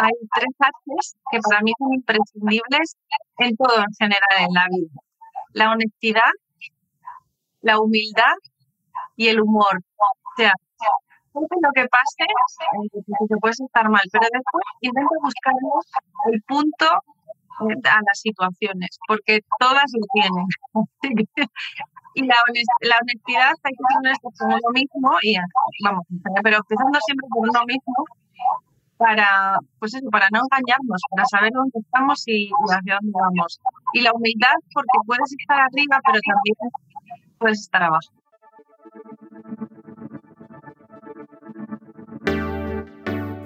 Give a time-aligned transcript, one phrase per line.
[0.00, 2.96] hay tres H's que para mí son imprescindibles
[3.38, 5.00] en todo en general en la vida.
[5.54, 6.32] La honestidad,
[7.62, 8.36] la humildad
[9.16, 9.82] y el humor.
[9.98, 10.52] O sea,
[11.34, 12.26] lo que pase,
[13.28, 15.54] te puedes estar mal, pero después intenta buscar
[16.32, 16.86] el punto
[17.60, 20.46] eh, a las situaciones, porque todas lo tienen.
[22.14, 22.36] y la,
[23.00, 25.36] honestidad hay que ser honesto con uno mismo, y
[25.84, 26.06] vamos,
[26.42, 28.04] pero empezando siempre por uno mismo,
[28.98, 33.60] para, pues eso, para no engañarnos, para saber dónde estamos y, hacia dónde vamos.
[33.94, 36.56] Y la humildad, porque puedes estar arriba, pero también
[37.38, 38.10] puedes estar abajo.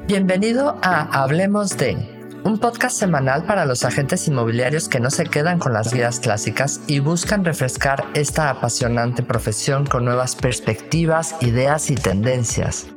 [0.07, 1.97] Bienvenido a Hablemos de,
[2.45, 6.81] un podcast semanal para los agentes inmobiliarios que no se quedan con las guías clásicas
[6.87, 12.89] y buscan refrescar esta apasionante profesión con nuevas perspectivas, ideas y tendencias.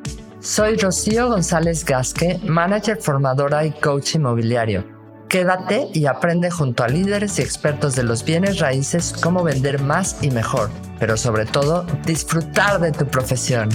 [0.45, 4.83] Soy Rocío González Gasque, manager formadora y coach inmobiliario.
[5.27, 10.23] Quédate y aprende junto a líderes y expertos de los bienes raíces cómo vender más
[10.23, 13.69] y mejor, pero sobre todo disfrutar de tu profesión.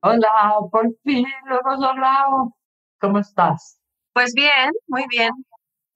[0.00, 2.56] Hola, por fin lo hemos hablado.
[2.98, 3.78] ¿Cómo estás?
[4.14, 5.32] Pues bien, muy bien.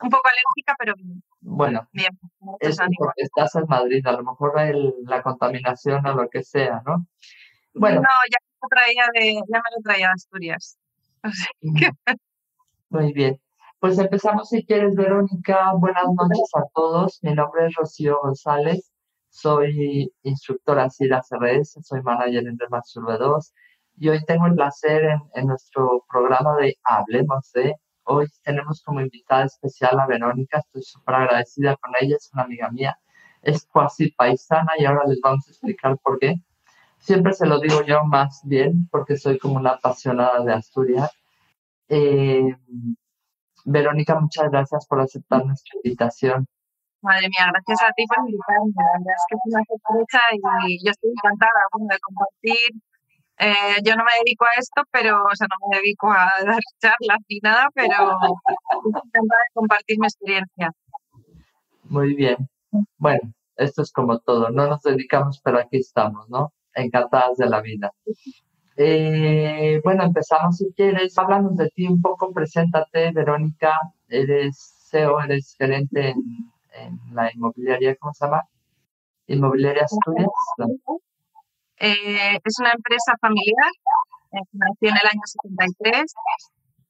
[0.03, 1.23] Un poco alérgica, pero bien.
[1.41, 2.11] Bueno, bien.
[2.61, 4.53] Es porque estás en Madrid, a lo mejor
[5.07, 7.07] la contaminación o lo que sea, ¿no?
[7.75, 7.97] Bueno.
[7.97, 10.79] No, ya me lo traía de, ya me lo traía de Asturias.
[12.91, 13.41] Muy bien.
[13.81, 15.73] Pues empezamos si quieres, Verónica.
[15.75, 17.19] Buenas noches a todos.
[17.23, 18.91] Mi nombre es Rocío González.
[19.29, 23.53] Soy instructora CIRA CRS, soy manager en Remax 2
[23.97, 25.03] y hoy tengo el placer
[25.35, 27.75] en, nuestro programa de Hablemos de.
[28.05, 30.59] Hoy tenemos como invitada especial a Verónica.
[30.59, 32.97] Estoy súper agradecida con ella, es una amiga mía.
[33.43, 36.37] Es cuasi paisana y ahora les vamos a explicar por qué.
[37.05, 41.11] Siempre se lo digo yo más bien porque soy como una apasionada de Asturias.
[41.89, 42.57] Eh,
[43.67, 46.47] Verónica, muchas gracias por aceptar nuestra invitación.
[47.03, 48.73] Madre mía, gracias a ti por invitarme.
[48.75, 50.21] La verdad es que es una sorpresa
[50.67, 52.81] y yo estoy encantada de compartir
[53.39, 56.61] eh, yo no me dedico a esto, pero, o sea, no me dedico a dar
[56.81, 57.97] charlas ni nada, pero
[58.87, 60.73] encantada de compartir mi experiencia.
[61.85, 62.37] Muy bien.
[62.97, 64.51] Bueno, esto es como todo.
[64.51, 66.53] No nos dedicamos, pero aquí estamos, ¿no?
[66.75, 67.91] Encantadas de la vida.
[68.77, 71.17] Eh, bueno, empezamos si quieres.
[71.19, 73.73] Háblanos de ti un poco, preséntate, Verónica.
[74.09, 78.43] Eres CEO, eres gerente en, la inmobiliaria, ¿cómo se llama?
[79.27, 80.29] Inmobiliaria Asturias.
[81.79, 83.73] Eh, es una empresa familiar,
[84.33, 86.03] eh, nació en el año 73.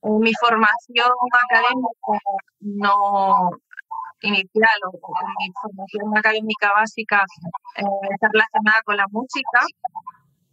[0.04, 1.10] Eh, mi formación
[1.48, 2.18] académica
[2.60, 3.50] no
[4.22, 4.98] inicial o,
[5.38, 7.24] mi formación académica básica
[8.10, 9.60] está relacionada con la música,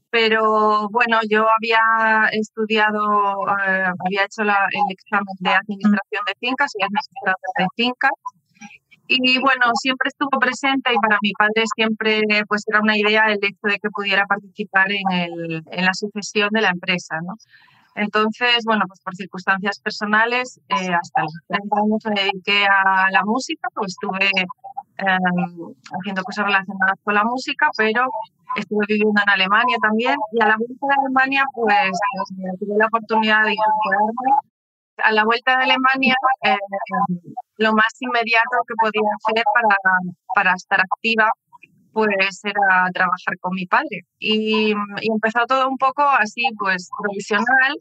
[0.10, 4.52] pero bueno, yo había estudiado, había hecho el
[4.90, 8.12] examen de administración de fincas y administrador de fincas
[9.14, 13.40] y bueno, siempre estuvo presente y para mi padre siempre pues era una idea el
[13.42, 17.36] hecho de que pudiera participar en, el, en la sucesión de la empresa, ¿no?
[17.96, 23.24] Entonces, bueno, pues por circunstancias personales, eh, hasta los 30 años me dediqué a la
[23.24, 24.30] música, pues estuve
[24.98, 28.06] em, haciendo cosas relacionadas con la música, pero
[28.56, 30.16] estuve viviendo en Alemania también.
[30.32, 31.92] Y a la vuelta de Alemania pues,
[32.38, 34.32] pues tuve la oportunidad de incorporarme.
[35.04, 36.58] A la vuelta de Alemania, eh,
[37.58, 39.78] lo más inmediato que podía hacer para,
[40.36, 41.32] para estar activa
[41.94, 44.06] pues era trabajar con mi padre.
[44.20, 47.76] Y, empezó todo un poco así, pues provisional,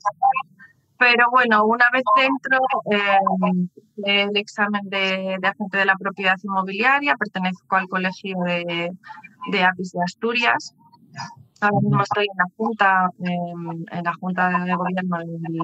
[0.99, 2.59] pero bueno, una vez dentro
[2.91, 10.03] eh, el examen de, agente de la propiedad inmobiliaria, pertenezco al colegio de APIS de
[10.05, 10.75] Asturias
[11.61, 15.19] Ahora mismo estoy en la junta, en la junta de gobierno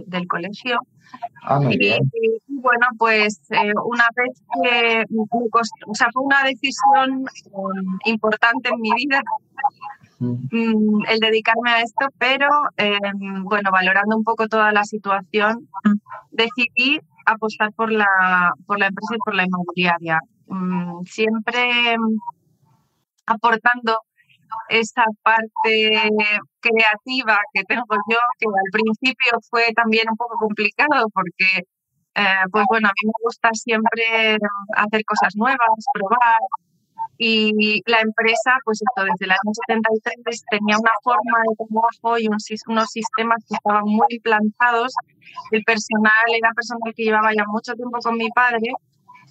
[0.07, 0.79] del, colegio.
[1.43, 2.01] Ah, muy bien.
[2.13, 8.81] Y, bueno, pues eh, una vez que, o sea, fue una decisión em, importante en
[8.81, 9.23] mi vida
[10.19, 15.69] mm, el dedicarme a esto, pero em, bueno, valorando un poco toda la situación,
[16.31, 20.21] decidí apostar por la, por la empresa y por la inmobiliaria.
[20.49, 22.19] Mm, siempre em,
[23.27, 24.01] aportando
[24.69, 26.11] esa parte
[26.61, 31.65] creativa que tengo yo, que al principio fue también un poco complicado porque,
[32.15, 34.37] eh, pues bueno, a mí me gusta siempre
[34.77, 36.41] hacer cosas nuevas, probar.
[37.19, 42.29] Y la empresa, pues esto, desde el año 73 tenía una forma de trabajo y
[42.29, 44.93] unos sistemas que estaban muy implantados.
[45.51, 48.71] El personal era personal que llevaba ya mucho tiempo con mi padre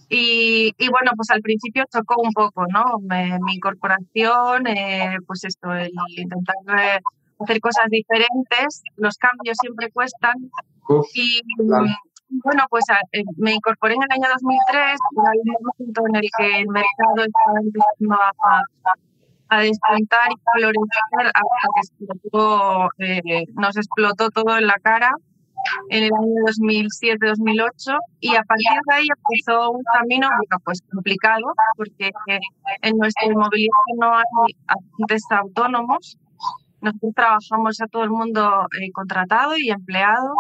[0.10, 3.00] y, bueno, pues al principio chocó un poco, ¿no?
[3.00, 6.56] mi incorporación, eh, pues esto, el intentar
[7.40, 10.36] hacer cosas diferentes, los cambios siempre cuestan.
[11.14, 11.42] y
[12.44, 16.60] bueno, pues eh, me incorporé en el año 2003, hay un momento en el que
[16.60, 18.62] el mercado estaba empezando a,
[19.50, 21.68] a despuntar y florecer hasta
[22.98, 25.12] que eh, nos explotó todo en la cara
[25.90, 30.30] en el año 2007-2008 y a partir de ahí empezó un camino
[30.64, 32.12] pues complicado porque
[32.82, 36.18] en nuestra inmobiliario no hay agentes autónomos.
[36.82, 40.34] Nosotros trabajamos a todo el mundo eh, contratado y empleado.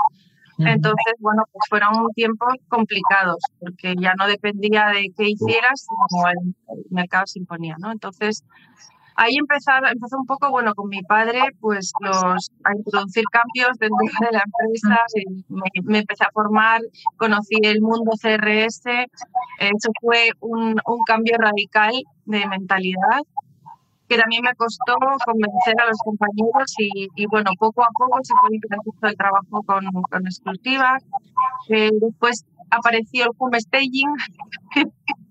[0.57, 6.85] Entonces, bueno, pues fueron tiempos complicados porque ya no dependía de qué hicieras, sino el
[6.91, 7.91] mercado se imponía, ¿no?
[7.91, 8.45] Entonces,
[9.15, 13.97] Ahí empezar, empezó un poco, bueno, con mi padre, pues los, a introducir cambios dentro
[14.29, 14.99] de la empresa,
[15.83, 16.81] me, empecé a formar,
[17.17, 18.83] conocí el mundo CRS,
[19.59, 21.93] eso fue un, un cambio radical
[22.25, 23.21] de mentalidad
[24.07, 24.95] que también me costó
[25.25, 29.63] convencer a los compañeros y, y bueno, poco a poco se fue incrementando el trabajo
[29.63, 31.03] con, con exclusivas.
[31.69, 34.13] Eh, después apareció el home staging,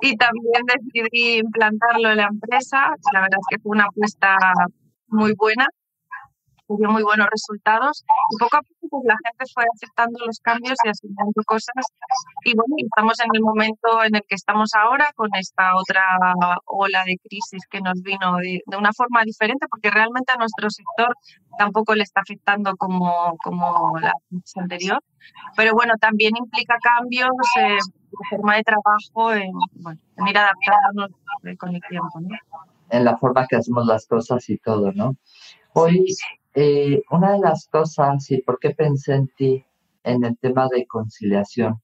[0.00, 2.94] y también decidí implantarlo en la empresa.
[3.12, 4.36] La verdad es que fue una apuesta
[5.08, 5.66] muy buena,
[6.68, 10.76] dio muy buenos resultados y poco a poco pues, la gente fue aceptando los cambios
[10.84, 11.84] y asignando cosas
[12.44, 16.02] y bueno, estamos en el momento en el que estamos ahora con esta otra
[16.64, 21.14] ola de crisis que nos vino de, una forma diferente porque realmente a nuestro sector
[21.58, 25.02] tampoco le está afectando como, como la crisis anterior,
[25.56, 27.30] pero bueno, también implica cambios.
[27.60, 27.78] Eh,
[28.30, 31.10] forma de trabajo, en, bueno, en ir adaptándonos
[31.58, 32.28] con el tiempo, ¿no?
[32.90, 35.16] En la forma que hacemos las cosas y todo, ¿no?
[35.74, 36.04] Hoy,
[36.56, 39.64] eh, una de las cosas, y por qué pensé en ti
[40.04, 41.82] en el tema de conciliación,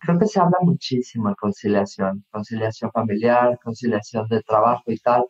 [0.00, 5.26] creo que se habla muchísimo de conciliación, conciliación familiar, conciliación de trabajo y tal.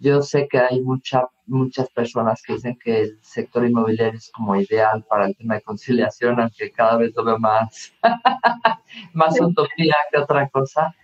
[0.00, 4.56] Yo sé que hay mucha, muchas personas que dicen que el sector inmobiliario es como
[4.56, 7.92] ideal para el tema de conciliación, aunque cada vez lo veo más,
[9.14, 10.94] más utopía que otra cosa.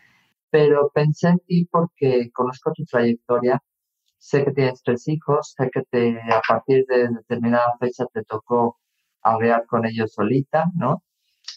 [0.51, 3.63] Pero pensé en ti porque conozco tu trayectoria,
[4.23, 8.79] sé que tienes tres hijos, sé que te, a partir de determinada fecha te tocó
[9.23, 11.03] hablar con ellos solita, ¿no?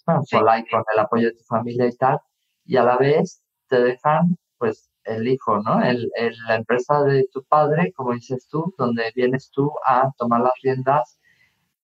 [0.06, 2.20] Bueno, sola y con el apoyo de tu familia y tal,
[2.66, 5.84] y a la vez te dejan, pues, el hijo, ¿no?
[5.84, 6.10] El,
[6.48, 11.20] la empresa de tu padre, como dices tú, donde vienes tú a tomar las riendas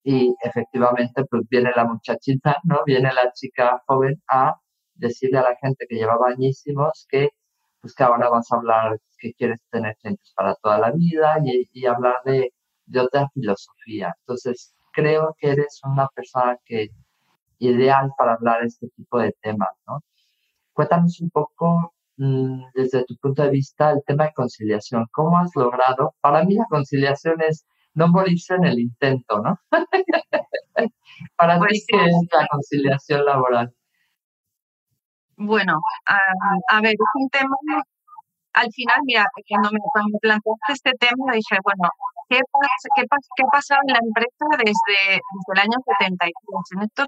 [0.04, 2.80] y efectivamente pues viene la muchachita, ¿no?
[2.86, 4.56] Viene la chica joven a
[4.96, 7.30] decirle a la gente que lleva bañísimos que
[7.82, 11.70] pues que ahora vas a hablar que quieres tener clientes para toda la vida y,
[11.74, 12.54] y hablar de,
[12.86, 14.14] de, otra filosofía.
[14.22, 16.90] Entonces, creo que eres una persona que
[17.60, 20.02] ideal para hablar este tipo de temas, ¿no?
[20.74, 21.94] Cuéntanos un poco
[22.24, 25.08] Mm, desde tu punto de vista el tema de conciliación.
[25.12, 26.14] ¿Cómo has logrado?
[26.22, 29.60] Para mí la conciliación es no morirse en el intento, ¿no?
[31.36, 33.74] Para ti, pues ¿qué es la conciliación laboral?
[35.44, 37.56] Bueno, a, ver, es un tema,
[38.54, 41.90] al final, mira, cuando me, cuando planteaste este tema, dije, bueno,
[42.30, 42.40] ¿qué,
[42.96, 43.04] qué,
[43.36, 45.16] qué ha pasado en la empresa desde,
[45.54, 46.32] el año 73?
[46.78, 47.08] En estos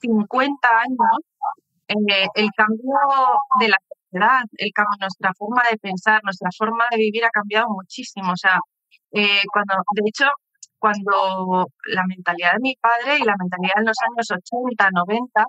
[0.00, 1.18] 50 años,
[1.88, 2.98] eh, el cambio
[3.60, 3.78] de la
[4.58, 8.32] el cambio, nuestra forma de pensar, nuestra forma de vivir ha cambiado muchísimo.
[8.32, 8.58] O sea,
[9.12, 10.26] eh, cuando, de hecho,
[10.78, 15.44] cuando la mentalidad de mi padre y la mentalidad en los años 80, 90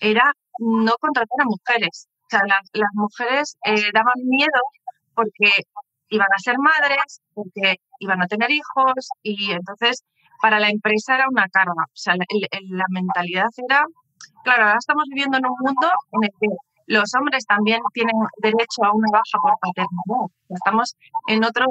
[0.00, 2.08] era no contratar a mujeres.
[2.24, 4.60] O sea, las, las mujeres eh, daban miedo
[5.14, 5.50] porque
[6.08, 10.04] iban a ser madres, porque iban a tener hijos y entonces
[10.40, 11.84] para la empresa era una carga.
[11.84, 12.24] O sea, la,
[12.68, 13.84] la mentalidad era,
[14.44, 16.48] claro, ahora estamos viviendo en un mundo en el que
[16.90, 20.26] los hombres también tienen derecho a una baja por paternidad.
[20.48, 20.96] Estamos
[21.28, 21.66] en otro,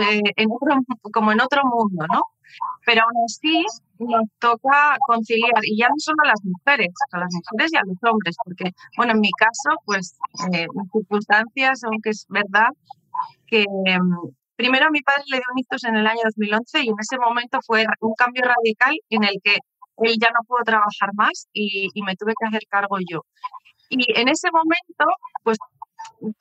[0.00, 0.80] eh, en otro,
[1.12, 2.22] como en otro mundo, ¿no?
[2.86, 3.64] Pero aún así
[3.98, 7.82] nos toca conciliar, y ya no solo a las mujeres, a las mujeres y a
[7.84, 10.16] los hombres, porque, bueno, en mi caso, pues,
[10.54, 12.68] eh, circunstancias, aunque es verdad
[13.46, 16.88] que mm, primero a mi padre le dio un ictus en el año 2011 y
[16.88, 19.58] en ese momento fue un cambio radical en el que
[19.98, 23.20] él ya no pudo trabajar más y, y me tuve que hacer cargo yo.
[23.94, 25.04] Y en ese momento,
[25.44, 25.58] pues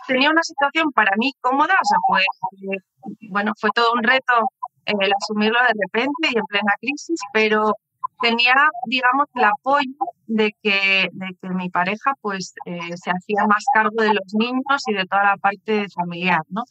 [0.07, 2.23] tenía una situación para mí cómoda, o sea, fue,
[3.29, 4.33] bueno, fue todo un reto
[4.85, 7.73] el asumirlo de repente y en plena crisis, pero
[8.21, 8.55] tenía,
[8.87, 9.91] digamos, el apoyo
[10.27, 14.83] de que, de que mi pareja pues eh, se hacía más cargo de los niños
[14.87, 16.63] y de toda la parte familiar, ¿no?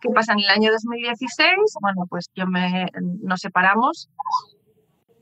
[0.00, 0.32] ¿Qué pasa?
[0.32, 2.86] En el año 2016, bueno, pues yo me,
[3.22, 4.08] nos separamos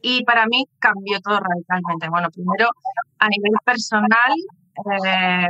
[0.03, 2.09] y para mí cambió todo radicalmente.
[2.11, 2.69] Bueno, primero
[3.19, 4.35] a nivel personal,
[5.03, 5.49] eh,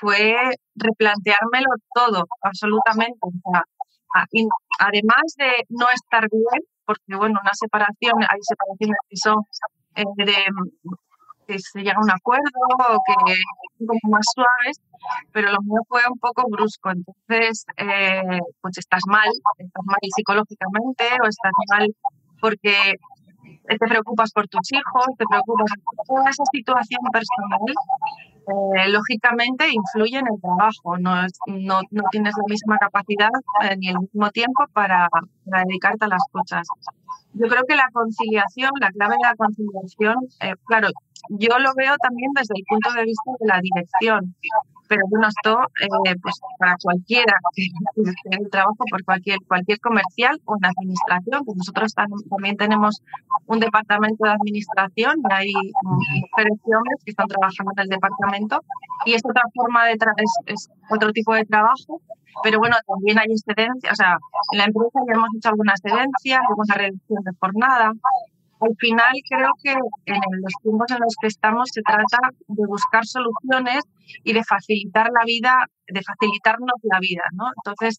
[0.00, 0.36] fue
[0.76, 3.18] replanteármelo todo, absolutamente.
[4.78, 9.36] además de no estar bien, porque bueno, una separación, hay separaciones que son
[9.96, 10.04] eh,
[11.46, 12.42] que se llega a un acuerdo
[12.90, 13.34] o que
[13.78, 14.80] son como más suaves,
[15.32, 16.90] pero lo mío fue un poco brusco.
[16.90, 19.28] Entonces, eh, pues estás mal,
[19.58, 21.86] estás mal psicológicamente o estás mal
[22.40, 22.94] porque
[23.68, 27.74] te preocupas por tus hijos, te preocupas por toda esa situación personal
[28.48, 33.30] eh, lógicamente influye en el trabajo, no, no, no tienes la misma capacidad
[33.62, 35.08] eh, ni el mismo tiempo para,
[35.44, 36.66] dedicarte a las cosas.
[37.34, 40.88] Yo creo que la conciliación, la clave de la conciliación, eh, claro,
[41.30, 44.34] yo lo veo también desde el punto de vista de la dirección
[44.88, 47.66] pero bueno, esto eh, pues para cualquiera que
[48.30, 51.92] el trabajo por cualquier cualquier comercial o en administración, pues nosotros
[52.30, 53.02] también tenemos
[53.46, 58.62] un departamento de administración y hay mujeres y hombres que están trabajando en el departamento
[59.04, 62.00] y es otra forma de es, es, otro tipo de trabajo,
[62.42, 64.18] pero bueno, también hay excedencia, o sea,
[64.52, 67.92] en la empresa ya hemos hecho alguna excedencia, alguna reducción de jornada,
[68.60, 73.04] al final creo que en los tiempos en los que estamos se trata de buscar
[73.04, 73.84] soluciones
[74.24, 77.44] y de facilitar la vida, de facilitarnos la vida, ¿no?
[77.56, 77.98] Entonces,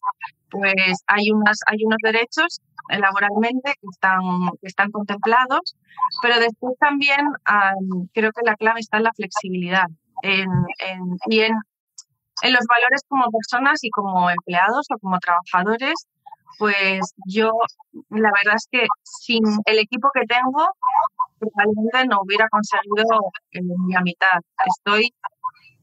[0.50, 4.20] pues hay unas, hay unos derechos laboralmente que están,
[4.60, 5.76] que están contemplados,
[6.22, 7.20] pero después también
[8.12, 9.86] creo que la clave está en la flexibilidad
[10.22, 10.48] en,
[10.90, 11.54] en, y en,
[12.42, 16.06] en los valores como personas y como empleados o como trabajadores
[16.58, 17.50] pues yo
[18.10, 20.66] la verdad es que sin el equipo que tengo,
[21.38, 23.30] probablemente no hubiera conseguido
[23.88, 24.38] la mitad.
[24.66, 25.12] Estoy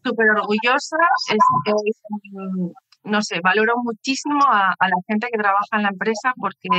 [0.03, 0.97] súper orgullosa,
[3.03, 6.69] no sé, valoro muchísimo a, la gente que trabaja en la empresa porque,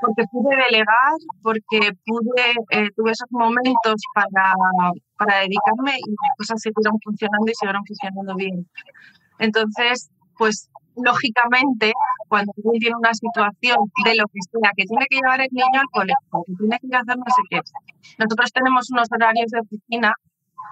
[0.00, 4.52] porque pude delegar, porque pude, eh, tuve esos momentos para,
[5.16, 8.68] para dedicarme y las cosas siguieron funcionando y siguieron funcionando bien.
[9.38, 11.92] Entonces, pues lógicamente,
[12.28, 15.80] cuando alguien tiene una situación de lo que sea, que tiene que llevar el niño
[15.80, 17.60] al colegio, que tiene que hacer no sé qué,
[18.18, 20.12] nosotros tenemos unos horarios de oficina,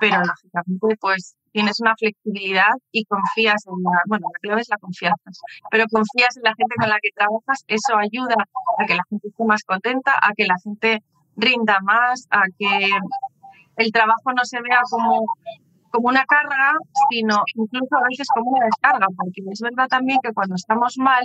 [0.01, 4.79] pero lógicamente, pues tienes una flexibilidad y confías en la, bueno, la clave es la
[4.79, 5.31] confianza,
[5.71, 8.35] pero confías en la gente con la que trabajas, eso ayuda
[8.79, 11.03] a que la gente esté más contenta, a que la gente
[11.37, 12.91] rinda más, a que
[13.77, 15.25] el trabajo no se vea como
[15.95, 16.73] como una carga,
[17.09, 21.25] sino incluso a veces como una descarga, porque es verdad también que cuando estamos mal,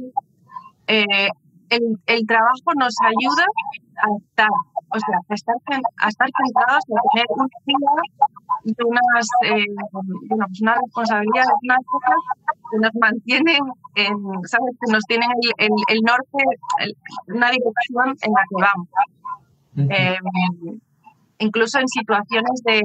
[0.85, 1.29] eh,
[1.69, 3.45] el, el, trabajo nos ayuda
[3.97, 5.55] a estar, o sea, a estar,
[6.01, 11.85] a estar centrados, a tener un día de unas, eh, bueno, pues unas responsabilidades, unas
[11.85, 12.19] cosas
[12.71, 13.61] que nos mantienen,
[13.95, 14.75] en, ¿sabes?
[14.85, 16.43] Que nos tienen el, el, el norte,
[17.27, 18.87] una dirección en la que vamos.
[19.77, 20.17] Eh,
[21.39, 22.81] incluso en situaciones de,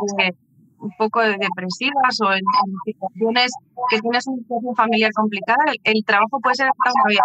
[0.84, 2.42] un poco de depresivas o en,
[2.84, 3.52] situaciones
[3.90, 7.22] que tienes una situación familiar complicada, el, trabajo puede ser una vida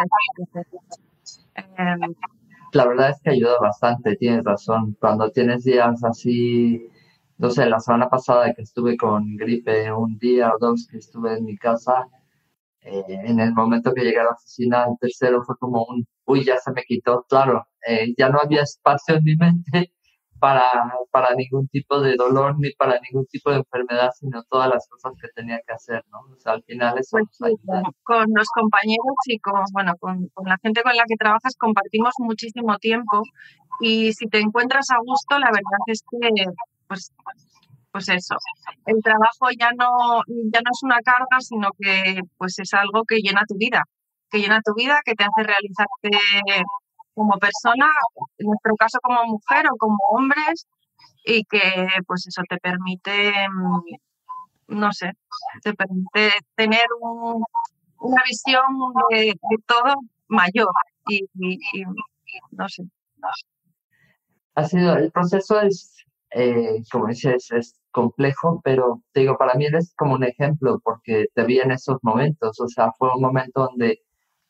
[1.56, 2.16] eh,
[2.72, 4.96] la verdad es que ayuda bastante, tienes razón.
[5.00, 6.88] Cuando tienes días así,
[7.38, 11.38] no sé, la semana pasada que estuve con gripe, un día o dos que estuve
[11.38, 12.06] en mi casa,
[12.82, 16.46] eh, en el momento que llegué a la oficina, el tercero fue como un, uy,
[16.46, 19.92] ya se me quitó, claro, eh, ya no había espacio en mi mente
[20.40, 20.64] para,
[21.12, 25.14] para ningún tipo de dolor ni para ningún tipo de enfermedad, sino todas las cosas
[25.22, 26.20] que tenía que hacer, ¿no?
[26.20, 27.54] O sea, al final eso pues
[28.04, 32.14] Con los compañeros y con, bueno, con, con, la gente con la que trabajas compartimos
[32.20, 33.22] muchísimo tiempo
[33.80, 36.46] y si te encuentras a gusto, la verdad es que,
[36.88, 37.12] pues,
[37.92, 38.36] pues eso,
[38.86, 43.18] el trabajo ya no, ya no es una carga, sino que pues es algo que
[43.18, 43.84] llena tu vida,
[44.30, 46.64] que llena tu vida, que te hace realizarte
[47.20, 47.88] como persona,
[48.38, 50.66] en nuestro caso como mujer o como hombres,
[51.26, 55.12] y que pues eso te permite, mm, no sé,
[55.62, 56.86] te permite tener
[58.00, 58.64] una visión
[59.10, 59.36] de,
[59.66, 59.96] todo
[60.30, 60.72] mayor
[61.10, 61.26] y,
[62.52, 62.84] no sé.
[64.56, 69.66] Ha sido, el proceso es, eh, como dices, es complejo, pero te digo, para mí
[69.66, 73.68] eres como un ejemplo porque te vi en esos momentos, o sea, fue un momento
[73.68, 74.00] donde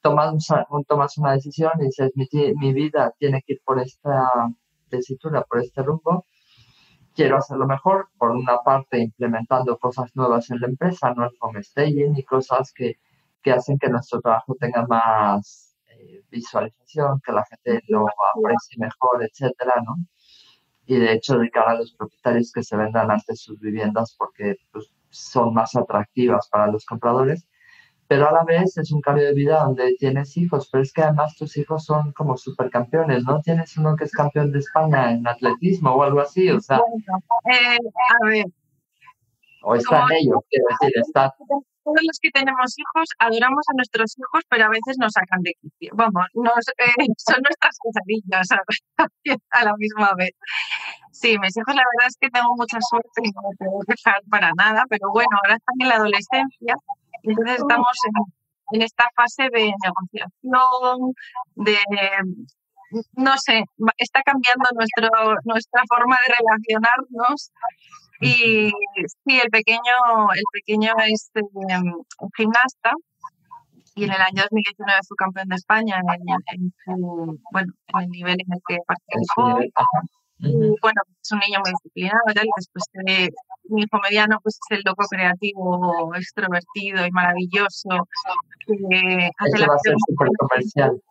[0.01, 0.47] tomas,
[0.87, 4.29] tomas una decisión y dices, mi, mi vida tiene que ir por esta
[4.89, 6.25] tesitura, por este rumbo,
[7.15, 11.63] quiero hacerlo mejor, por una parte implementando cosas nuevas en la empresa, no el home
[11.63, 12.95] staging y cosas que,
[13.43, 19.23] que hacen que nuestro trabajo tenga más eh, visualización, que la gente lo aprecie mejor,
[19.23, 19.95] etcétera, ¿no?
[20.85, 24.55] Y de hecho, de cara a los propietarios que se vendan antes sus viviendas porque
[24.71, 27.48] pues, son más atractivas para los compradores
[28.09, 31.03] pero a la vez es un cambio de vida donde tienes hijos, pero es que
[31.03, 33.39] además tus hijos son como supercampeones, ¿no?
[33.39, 36.77] Tienes uno que es campeón de España en atletismo o algo así, o sea.
[37.45, 38.45] Eh, a ver.
[39.61, 41.35] O está en ello, quiero decir, está
[41.83, 45.53] todos los que tenemos hijos adoramos a nuestros hijos, pero a veces nos sacan de
[45.61, 45.91] quicio.
[45.95, 48.47] Vamos, nos, eh, son nuestras pesadillas
[49.51, 50.31] a, la misma vez.
[51.11, 54.21] Sí, mis hijos la verdad es que tengo mucha suerte y no me puedo quejar
[54.29, 56.75] para nada, pero bueno, ahora están en la adolescencia,
[57.23, 58.13] entonces estamos en,
[58.71, 61.13] en esta fase de negociación,
[61.55, 61.77] de
[63.13, 63.63] no sé,
[63.97, 67.51] está cambiando nuestro, nuestra forma de relacionarnos
[68.21, 68.71] y
[69.25, 69.95] sí, el pequeño,
[70.35, 71.93] el pequeño es em,
[72.35, 72.91] gimnasta
[73.95, 76.73] y en el año 2019 fue campeón de España en,
[77.51, 79.59] bueno, en el nivel en el que participó.
[80.41, 83.29] Y bueno, es un niño muy disciplinado y después de,
[83.69, 87.89] mi hijo mediano pues es el loco creativo, extrovertido y maravilloso.
[88.65, 91.01] Que hace va a ser súper comercial.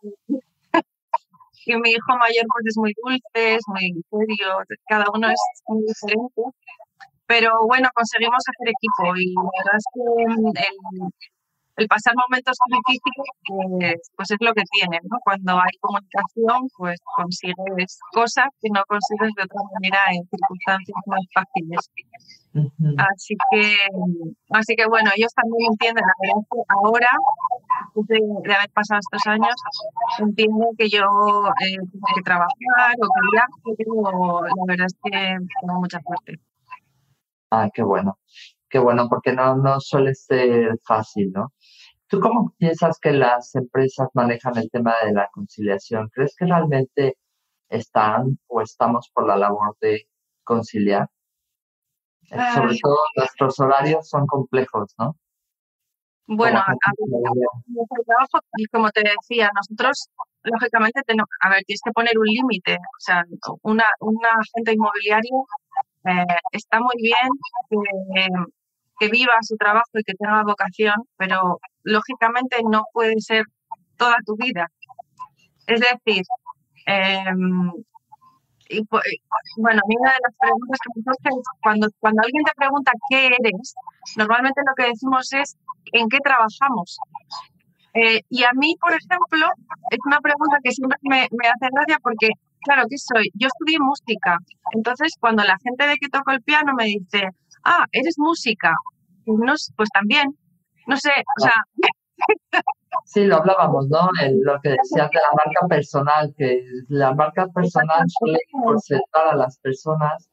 [1.73, 4.49] Y mi hijo mayor pues es muy dulce, es muy serio,
[4.87, 6.41] cada uno es muy diferente.
[7.27, 10.01] Pero bueno, conseguimos hacer equipo y la verdad es que
[10.65, 11.09] el,
[11.79, 15.17] el pasar momentos difíciles pues, pues, es lo que tiene, ¿no?
[15.23, 21.23] Cuando hay comunicación, pues consigues cosas que no consigues de otra manera en circunstancias más
[21.33, 21.79] fáciles.
[22.97, 23.77] Así que,
[24.49, 27.11] así que bueno, ellos también entienden, la verdad que ahora,
[27.95, 29.55] después de, haber pasado estos años,
[30.19, 31.05] entienden que yo
[31.63, 36.39] eh, tengo que trabajar o que viaje, pero la verdad es que tengo mucha suerte.
[37.51, 38.19] Ah, qué bueno,
[38.69, 41.53] qué bueno, porque no, no suele ser fácil, ¿no?
[42.09, 46.09] ¿Tú cómo piensas que las empresas manejan el tema de la conciliación?
[46.09, 47.17] ¿Crees que realmente
[47.69, 50.07] están o estamos por la labor de
[50.43, 51.07] conciliar?
[52.31, 55.15] Eh, sobre todo nuestros horarios son complejos, ¿no?
[56.25, 56.63] Bueno,
[58.05, 58.39] trabajo,
[58.71, 60.09] como te decía, nosotros
[60.43, 62.75] lógicamente tenemos, a ver, tienes que poner un límite.
[62.75, 63.23] O sea,
[63.63, 65.45] una, una agente inmobiliario
[66.05, 67.29] eh, está muy bien
[67.69, 68.27] que,
[68.99, 73.43] que viva su trabajo y que tenga vocación, pero lógicamente no puede ser
[73.97, 74.67] toda tu vida.
[75.67, 76.23] Es decir,
[76.85, 77.71] em,
[79.57, 83.73] bueno, una de las preguntas que me cuando, cuando alguien te pregunta qué eres,
[84.15, 85.57] normalmente lo que decimos es
[85.93, 86.97] en qué trabajamos.
[87.95, 89.47] Eh, y a mí, por ejemplo,
[89.89, 92.29] es una pregunta que siempre me, me hace gracia porque,
[92.61, 93.29] claro, ¿qué soy?
[93.33, 94.37] Yo estudié música.
[94.73, 97.29] Entonces, cuando la gente ve que toco el piano me dice,
[97.63, 98.73] ah, eres música.
[99.25, 100.35] No, pues también.
[100.87, 101.53] No sé, o sea.
[103.05, 104.09] Sí, lo hablábamos, ¿no?
[104.43, 109.57] lo que decías de la marca personal, que la marca personal suele concentrar a las
[109.59, 110.29] personas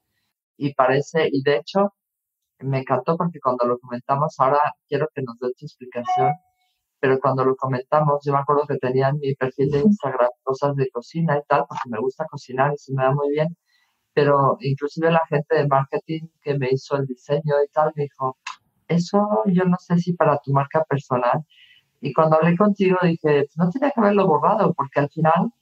[0.57, 1.93] y parece, y de hecho,
[2.61, 6.33] me encantó porque cuando lo comentamos, ahora quiero que nos dé tu explicación,
[7.01, 10.75] pero cuando lo comentamos, yo me acuerdo que tenía en mi perfil de Instagram cosas
[10.77, 13.57] de cocina y tal, porque me gusta cocinar y se me da muy bien,
[14.17, 18.39] pero inclusive la gente de marketing que me hizo el diseño y tal, me dijo,
[18.89, 21.45] eso yo no sé si para tu marca personal.
[22.01, 25.53] Y cuando hablé contigo dije, no tenía que haberlo borrado, porque al final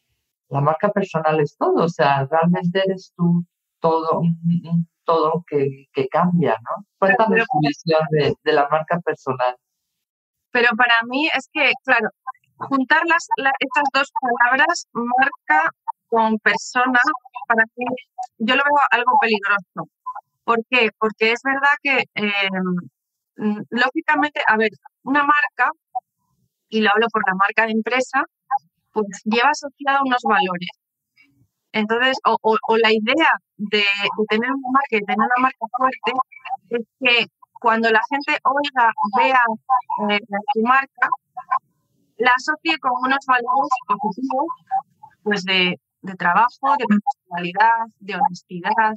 [0.50, 3.44] la marca personal es todo, o sea, realmente eres tú
[3.80, 4.22] todo,
[5.02, 6.86] todo que, que, cambia, ¿no?
[7.00, 9.56] Cuéntame tu visión de, de, la marca personal.
[10.52, 12.08] Pero para mí es que, claro,
[12.56, 13.26] juntar las,
[13.58, 15.72] estas dos palabras, marca
[16.14, 17.00] con persona,
[17.48, 17.86] para mí,
[18.38, 19.90] yo lo veo algo peligroso.
[20.44, 20.90] ¿Por qué?
[20.98, 22.04] Porque es verdad que
[23.36, 24.70] Mm, lógicamente, a ver,
[25.02, 25.70] una marca,
[26.68, 28.24] y lo hablo por la marca de empresa,
[28.92, 30.70] pues lleva asociado unos valores.
[31.72, 33.84] Entonces, o, la idea de,
[34.28, 36.12] tener una marca y tener una marca fuerte
[36.70, 37.26] es que
[37.60, 39.40] cuando la gente oiga, vea
[40.10, 40.20] eh,
[40.54, 41.08] su marca,
[42.18, 44.46] la asocie con unos valores positivos,
[45.24, 48.94] pues de, de trabajo, de profesionalidad, de honestidad,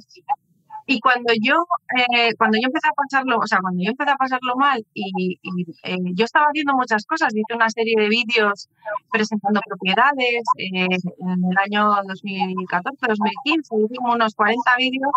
[0.90, 1.66] y cuando yo,
[1.98, 5.38] eh, cuando yo empecé a pasarlo, o sea, cuando yo empecé a pasarlo mal y,
[5.82, 8.70] eh, yo estaba haciendo muchas cosas, hice una serie de vídeos
[9.10, 15.12] presentando propiedades eh, en el año 2014, 2015, hice unos 40 vídeos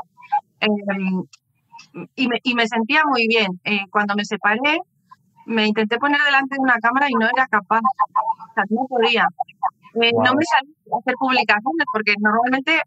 [0.60, 1.24] em,
[2.16, 3.48] y, me, y me sentía muy bien.
[3.92, 4.82] cuando me separé,
[5.46, 9.26] me intenté poner delante de una cámara y no era capaz, o sea, no podía.
[9.94, 12.82] No me salí a hacer publicaciones porque normalmente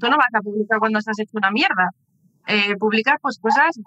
[0.00, 1.90] tú no vas a publicar cuando estás hecho una mierda
[2.48, 3.78] eh, publicar pues cosas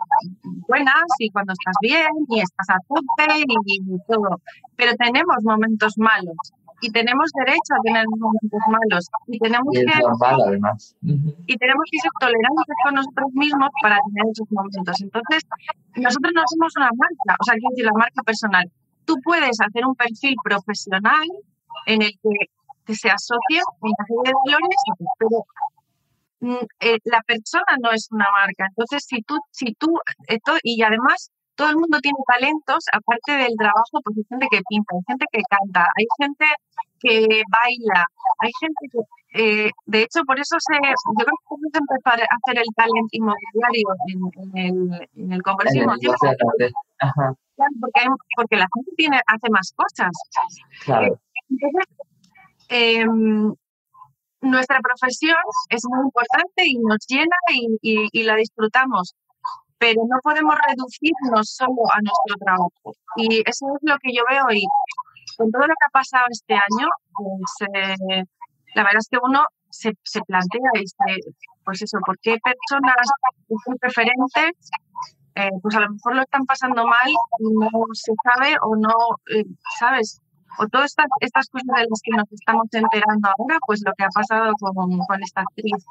[0.68, 4.40] buenas y cuando estás bien y estás a tope y, todo.
[4.76, 6.38] Pero tenemos momentos malos
[6.80, 10.96] y tenemos derecho a tener momentos malos y tenemos que además.
[11.02, 15.02] y tenemos que ser tolerantes con nosotros mismos para tener esos momentos.
[15.02, 15.42] Entonces,
[15.96, 18.72] nosotros no somos una marca, o sea, quiero decir, la marca personal.
[19.06, 21.26] Tú puedes hacer un perfil profesional
[21.88, 22.46] en el que,
[22.96, 24.78] se asocie una serie de valores,
[25.18, 25.46] pero
[26.42, 28.66] Mm, eh, la persona no es una marca.
[28.70, 33.56] Entonces, si tú, si tú, esto, y además, todo el mundo tiene talentos, aparte del
[33.58, 36.46] trabajo, pues hay gente que pinta, hay gente que canta, hay gente
[37.00, 38.06] que baila,
[38.40, 39.00] hay gente que,
[39.34, 43.10] eh, de hecho, por eso se, yo creo que podemos empezar a hacer el talent
[43.12, 46.18] inmobiliario en, el, en el Congreso Inmobiliario.
[47.80, 48.02] Porque,
[48.36, 50.10] porque la gente tiene, hace más cosas.
[50.86, 51.20] Claro.
[51.50, 51.86] Entonces,
[52.72, 53.54] em,
[54.42, 55.36] nuestra profesión
[55.70, 57.36] es muy importante y nos llena
[57.82, 59.14] y, la disfrutamos,
[59.78, 62.96] pero no podemos reducirnos solo a nuestro trabajo.
[63.18, 64.64] Y eso es lo que yo veo y
[65.38, 68.24] con todo lo que ha pasado este año, pues, eh,
[68.76, 71.34] la verdad es que uno se, se plantea y se,
[71.66, 72.96] pues eso, ¿por qué personas
[73.66, 74.72] son referentes?
[75.36, 78.96] Eh, pues a lo mejor lo están pasando mal y no se sabe o no,
[79.36, 79.46] eh,
[79.80, 80.22] ¿sabes?
[80.60, 84.04] O todas estas, estas cosas de las que nos estamos enterando ahora, pues lo que
[84.04, 85.86] ha pasado con, con esta actriz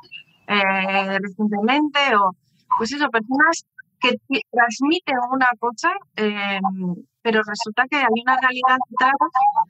[0.47, 2.35] eh, recientemente, o
[2.79, 3.65] pues eso, personas
[4.01, 4.17] que
[4.51, 6.61] transmiten una cosa, eh,
[7.23, 8.79] pero resulta que hay una realidad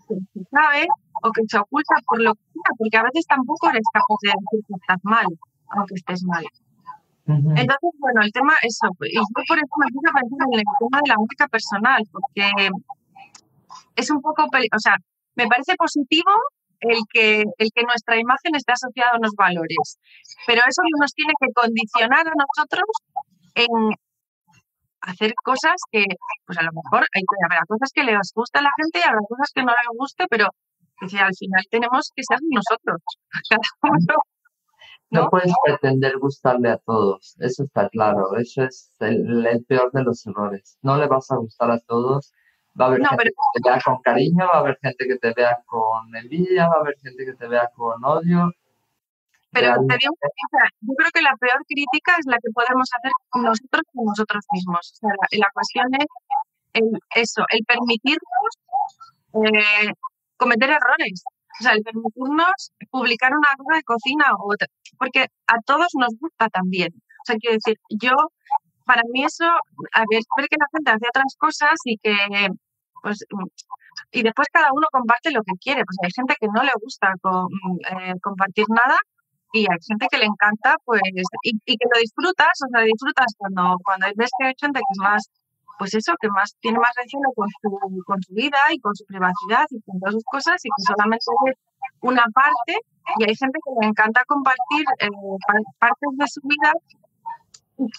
[0.08, 0.86] que se sabe
[1.22, 4.30] o que se oculta por lo que sea, porque a veces tampoco eres capaz de
[4.30, 5.26] decir que estás mal,
[5.70, 6.44] aunque estés mal.
[7.26, 10.58] Entonces, bueno, el tema es eso, y yo por eso me puse a pensar en
[10.58, 12.70] el tema de la música personal, porque
[13.96, 14.96] es un poco, o sea,
[15.34, 16.30] me parece positivo
[16.80, 19.98] el que, el que nuestra imagen esté asociada a unos valores,
[20.46, 22.88] pero eso nos tiene que condicionar a nosotros
[23.54, 23.94] en
[25.02, 26.04] hacer cosas que,
[26.46, 29.20] pues a lo mejor hay, habrá cosas que les guste a la gente y habrá
[29.28, 30.46] cosas que no les guste, pero
[31.00, 33.00] al final tenemos que ser nosotros.
[35.10, 35.28] ¿no?
[35.28, 40.78] puedes pretender gustarle a todos, eso está claro, eso es el, peor de los errores.
[40.82, 42.32] No le vas a gustar a todos
[42.78, 45.32] Va a haber gente que te vea con cariño, va a haber gente que te
[45.34, 48.52] vea con envidia, va a haber gente que te vea con odio.
[49.52, 50.14] Pero te digo,
[50.80, 54.92] yo creo que la peor crítica es la que podemos hacer nosotros con nosotros mismos.
[54.94, 56.84] O sea, la, cuestión es
[57.16, 58.52] eso, el permitirnos
[59.34, 59.92] eh,
[60.36, 61.24] cometer errores.
[61.58, 66.14] O sea, el permitirnos publicar una cosa de cocina o otra, porque a todos nos
[66.20, 66.90] gusta también.
[66.94, 68.12] O sea, quiero decir, yo
[68.90, 72.16] para mí eso, a ver, ver que la gente hace otras cosas y que,
[73.02, 73.22] pues,
[74.10, 75.84] y después cada uno comparte lo que quiere.
[75.86, 78.98] Pues hay gente que no le gusta eh, compartir nada
[79.52, 81.00] y hay gente que le encanta, pues,
[81.44, 84.98] y, que lo disfrutas, o sea, disfrutas cuando, cuando ves que hay gente que es
[84.98, 85.22] más,
[85.78, 87.70] pues eso, que más tiene más recelo con su,
[88.04, 91.22] con su vida y con su privacidad y con todas sus cosas y que solamente
[91.46, 91.54] es
[92.00, 92.74] una parte
[93.18, 95.08] y hay gente que le encanta compartir eh,
[95.78, 96.72] partes de su vida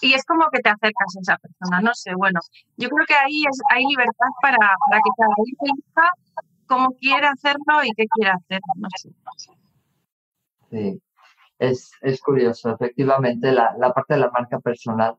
[0.00, 2.40] y es como que te acercas a esa persona, no sé, bueno,
[2.76, 6.08] yo creo que ahí es, hay libertad para, para que cada uno elija
[6.66, 9.10] cómo quiere hacerlo y qué quiere hacer, no sé.
[10.70, 11.00] Sí,
[11.58, 15.16] es, es curioso, efectivamente, la, la parte de la marca personal,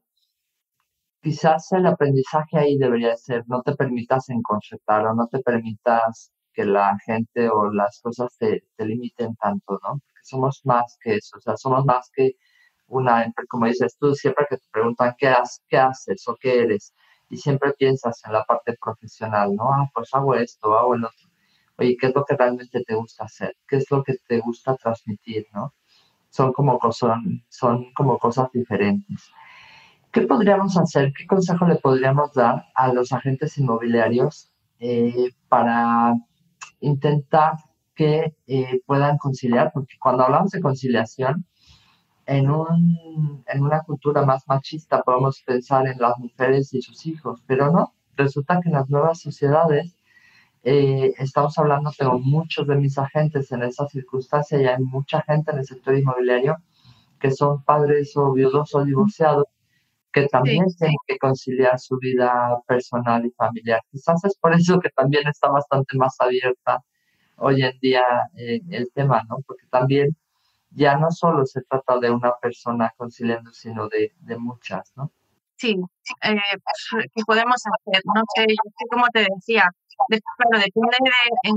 [1.22, 6.66] quizás el aprendizaje ahí debería ser, no te permitas enconceptar o no te permitas que
[6.66, 10.00] la gente o las cosas te, te limiten tanto, ¿no?
[10.00, 12.34] Porque somos más que eso, o sea, somos más que
[12.98, 15.34] una, como dices tú, siempre que te preguntan qué,
[15.70, 16.94] qué haces o qué eres,
[17.30, 19.72] y siempre piensas en la parte profesional, ¿no?
[19.74, 21.30] Ah, pues hago esto, hago el otro.
[21.78, 23.56] Oye, ¿qué es lo que realmente te gusta hacer?
[23.68, 25.74] ¿Qué es lo que te gusta transmitir, ¿no?
[26.30, 29.32] Son como, son, son como cosas diferentes.
[30.12, 31.12] ¿Qué podríamos hacer?
[31.18, 36.14] ¿Qué consejo le podríamos dar a los agentes inmobiliarios eh, para
[36.82, 37.54] intentar
[37.96, 39.72] que eh, puedan conciliar?
[39.74, 41.48] Porque cuando hablamos de conciliación,
[42.26, 47.42] en, un, en una cultura más machista podemos pensar en las mujeres y sus hijos,
[47.48, 49.96] pero no, resulta que en las nuevas sociedades
[50.64, 55.52] eh, estamos hablando, tengo muchos de mis agentes en esa circunstancia y hay mucha gente
[55.52, 56.58] en el sector inmobiliario
[57.20, 59.46] que son padres o viudos o divorciados
[60.14, 62.32] que también tienen que conciliar su vida
[62.68, 63.82] personal y familiar.
[63.92, 66.84] Quizás es por eso que también está bastante más abierta
[67.38, 68.04] hoy en día
[68.38, 69.38] eh, el tema, ¿no?
[69.48, 70.16] Porque también
[70.76, 75.12] ya no solo se trata de una persona conciliando, sino de, de muchas, ¿no?
[75.56, 75.78] Sí,
[76.24, 78.02] eh, pues, ¿qué podemos hacer?
[78.14, 78.46] No sé,
[78.92, 79.70] como te decía,
[80.10, 81.56] claro, depende de en,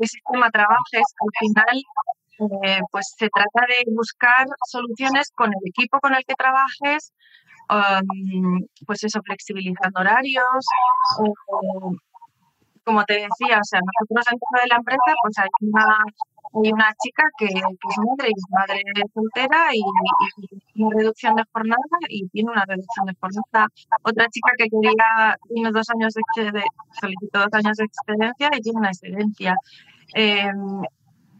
[0.00, 1.82] qué sistema trabajes, al final
[2.64, 7.12] eh, pues se trata de buscar soluciones con el equipo con el que trabajes,
[7.68, 10.66] um, pues eso, flexibilizando horarios,
[12.84, 16.04] como te decía, o sea, nosotros dentro de la empresa pues hay una
[16.54, 18.82] hay una chica que, es madre y es madre
[19.14, 19.82] soltera y,
[20.74, 23.68] y, una reducción de jornada y tiene una reducción de jornada.
[24.02, 26.62] Otra chica que quería, tiene dos años de,
[27.00, 29.56] solicitó dos años de excedencia y tiene una excedencia.
[30.14, 30.82] Em,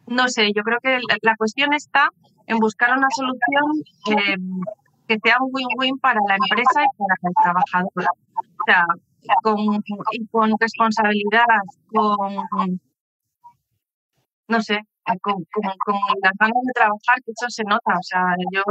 [0.06, 2.08] no sé, yo creo que la, cuestión está
[2.46, 3.64] en buscar una solución
[4.06, 4.60] em,
[5.06, 8.06] que sea un win-win para la empresa y para el trabajador.
[8.34, 8.84] O sea,
[9.42, 11.44] con, y con responsabilidad,
[11.86, 12.80] con,
[14.48, 14.80] no sé,
[15.20, 17.92] con, con, las ganas de trabajar, que eso se nota.
[17.98, 18.62] O sea, yo,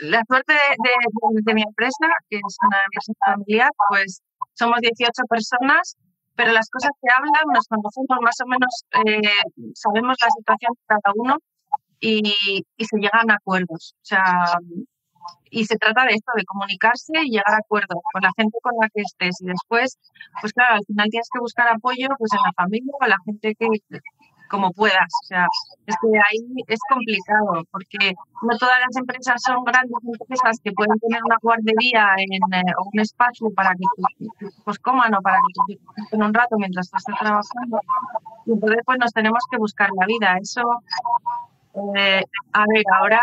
[0.00, 4.22] la suerte de, de, mi empresa, que es una empresa familiar, pues
[4.54, 5.96] somos 18 personas,
[6.34, 10.84] pero las cosas que hablan nos conocemos más o menos, eh, sabemos la situación de
[10.86, 11.36] cada uno
[12.00, 13.94] y, y se llegan a acuerdos.
[13.96, 14.58] O sea,
[15.50, 18.72] y se trata de esto, de comunicarse y llegar a acuerdos con la gente con
[18.80, 19.40] la que estés.
[19.40, 19.98] Y después,
[20.40, 23.54] pues claro, al final tienes que buscar apoyo pues en la familia o la gente
[23.58, 23.66] que
[24.50, 25.10] como puedas.
[25.24, 25.46] O sea,
[25.86, 30.98] es que ahí es complicado porque no todas las empresas son grandes empresas que pueden
[30.98, 35.36] tener una guardería en, eh, o un espacio para que tus hijos coman o para
[35.36, 35.76] que
[36.10, 37.80] tus un rato mientras estás trabajando.
[38.46, 40.36] Y entonces pues nos tenemos que buscar la vida.
[40.42, 40.62] Eso
[41.96, 43.20] eh, a ver, ahora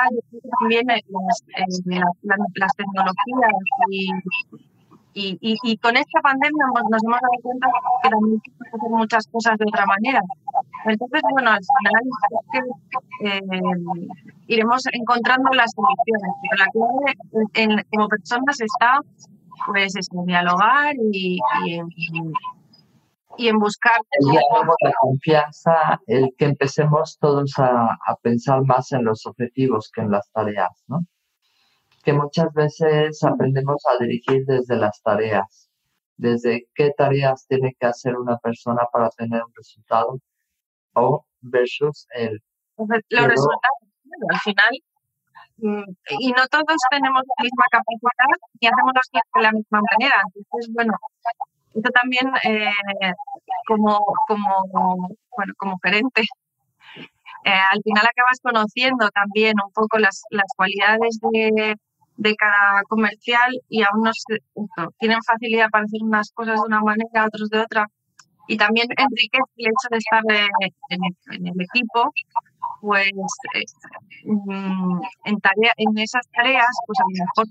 [0.59, 3.51] también eh, las, tecnologías
[3.91, 4.09] y,
[5.13, 7.67] y, con esta pandemia nos, hemos dado cuenta
[8.03, 10.21] que también podemos hacer muchas cosas de otra manera.
[10.85, 12.03] Entonces, bueno, al final
[13.23, 13.41] eh,
[14.47, 18.99] iremos encontrando las soluciones, pero la clave como personas está
[19.65, 21.81] pues en dialogar y, y,
[23.37, 23.93] y en buscar...
[24.11, 30.01] El diálogo, la confianza, el que empecemos todos a, pensar más en los objetivos que
[30.01, 31.05] en las tareas, ¿no?
[32.07, 35.69] Que muchas veces aprendemos a dirigir desde las tareas,
[36.15, 40.17] desde qué tareas tiene que hacer una persona para tener un resultado
[40.93, 42.41] o versus el...
[42.77, 43.77] Los resultados,
[44.29, 44.73] al final,
[45.57, 45.83] mm,
[46.21, 50.21] y no todos tenemos la misma capacidad ni hacemos las cosas de la misma manera.
[50.33, 50.93] Entonces, bueno,
[51.75, 53.11] esto también eh,
[53.67, 56.21] como, como, bueno, como gerente,
[57.43, 61.75] eh, al final acabas conociendo también un poco las, las cualidades de,
[62.17, 64.23] de cada comercial y a unos
[64.99, 67.87] tienen facilidad para hacer unas cosas de una manera, otros de otra.
[68.49, 70.23] Y también enriquece el hecho de estar
[70.89, 71.01] en,
[71.31, 72.13] en, el equipo,
[72.81, 73.11] pues
[74.23, 77.45] mm, en, tarea, en esas tareas, pues a lo mejor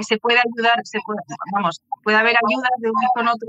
[0.00, 1.20] se puede ayudar, se puede,
[1.52, 3.48] vamos, puede haber ayudas de uno con otro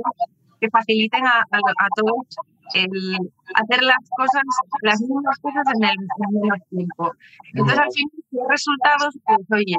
[0.59, 2.27] que faciliten a, a, todos
[2.73, 3.17] el
[3.55, 4.43] hacer las cosas,
[4.81, 5.95] las mismas cosas en el
[6.31, 7.11] mismo tiempo.
[7.53, 9.75] Entonces, al final, los resultados, pues oye,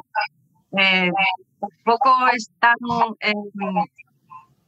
[0.79, 1.11] eh,
[1.61, 2.77] tampoco están,
[3.21, 3.33] eh,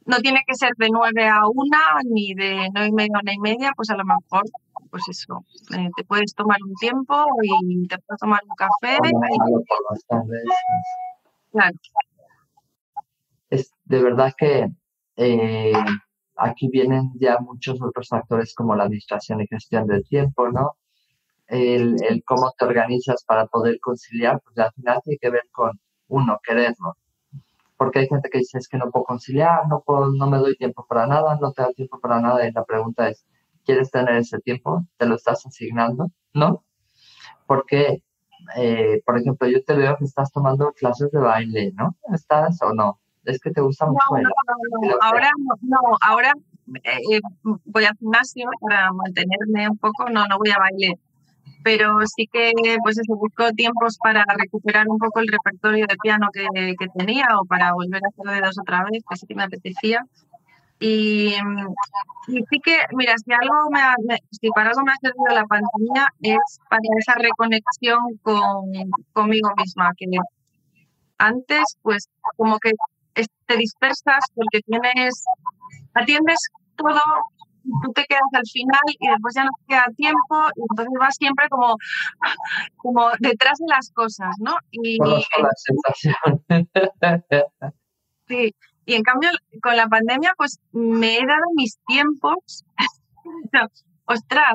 [0.07, 1.79] no tiene que ser de 9 a 1
[2.11, 4.43] ni de 9 y media a 1 y media, pues a lo mejor,
[4.91, 5.45] pues eso,
[5.77, 8.99] eh, te puedes tomar un tiempo y te puedes tomar un café.
[11.53, 11.77] Claro.
[13.51, 14.67] Es de verdad que
[15.17, 15.73] eh,
[16.37, 20.73] aquí vienen ya muchos otros factores como la administración y gestión del tiempo, ¿no?
[21.47, 25.71] El, cómo te organizas para poder conciliar, pues al final tiene que ver con
[26.13, 26.97] uno, quererlo.
[27.77, 30.57] Porque hay gente que dice es que no puedo conciliar, no, puedo, no me doy
[30.57, 32.47] tiempo para nada, no te da tiempo para nada.
[32.47, 33.27] Y la pregunta es,
[33.65, 34.85] ¿quieres tener ese tiempo?
[34.99, 36.11] ¿Te lo estás asignando?
[36.35, 36.65] ¿No?
[37.47, 38.03] Porque,
[38.57, 41.97] eh, por ejemplo, yo te veo que estás tomando clases de baile, ¿no?
[42.13, 43.01] ¿Estás o no?
[43.25, 45.31] es que te gusta mucho no, no, no, ahora
[45.63, 46.33] no, ahora
[46.83, 47.21] eh,
[47.65, 50.99] voy al gimnasio para mantenerme un poco, no, no voy a baile,
[51.63, 56.29] pero sí que pues eso, busco tiempos para recuperar un poco el repertorio de piano
[56.33, 56.47] que,
[56.79, 60.05] que tenía o para volver a hacer dedos otra vez, que sí que me apetecía.
[60.81, 61.35] Y,
[62.27, 66.59] sí que, mira, si algo me, si para algo me ha servido la pandemia es
[66.69, 68.43] para esa reconexión con,
[69.13, 70.07] conmigo misma, que
[71.19, 72.73] antes pues como que
[73.47, 75.25] te dispersas porque tienes,
[75.95, 76.39] atiendes
[76.75, 77.01] todo,
[77.63, 81.15] tú te quedas al final y después ya no te queda tiempo y entonces vas
[81.17, 81.77] siempre como,
[82.77, 84.55] como detrás de las cosas, ¿no?
[84.71, 85.21] Y, la
[85.57, 86.45] sensación.
[88.29, 89.31] sí, y en cambio
[89.63, 92.65] con la pandemia pues me he dado mis tiempos.
[94.05, 94.55] Ostras,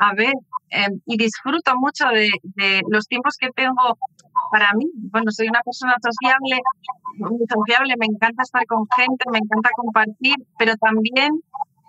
[0.00, 0.32] a ver,
[0.70, 3.98] em, y disfruto mucho de, de, los tiempos que tengo
[4.50, 4.86] para mí.
[4.94, 6.60] Bueno, soy una persona sociable,
[7.18, 11.42] muy sociable, me encanta estar con gente, me encanta compartir, pero también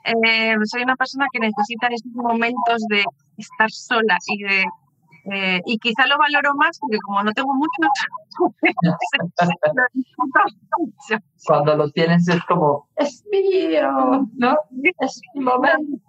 [0.04, 3.04] eh, soy una persona que necesita esos momentos de
[3.38, 4.66] estar sola y de
[5.32, 7.70] eh, y quizá lo valoro más porque como no tengo mucho
[11.46, 14.58] cuando lo tienes es como es mío no
[15.02, 16.00] es mi momento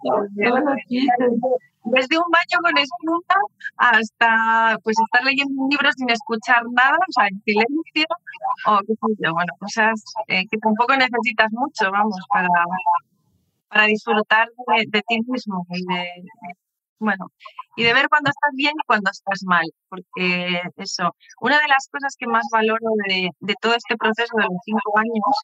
[1.83, 3.21] desde un baño con espuma
[3.77, 8.05] hasta pues estar leyendo un libro sin escuchar nada, o sea, en silencio,
[8.67, 12.47] o qué sé yo, bueno, cosas eh, que tampoco necesitas mucho, vamos, para,
[13.71, 16.07] para disfrutar de, ti mismo y de,
[16.99, 17.31] bueno,
[17.77, 21.87] y de ver cuando estás bien y cuando estás mal, porque eso, una de las
[21.89, 25.35] cosas que más valoro de, de todo este proceso de los cinco años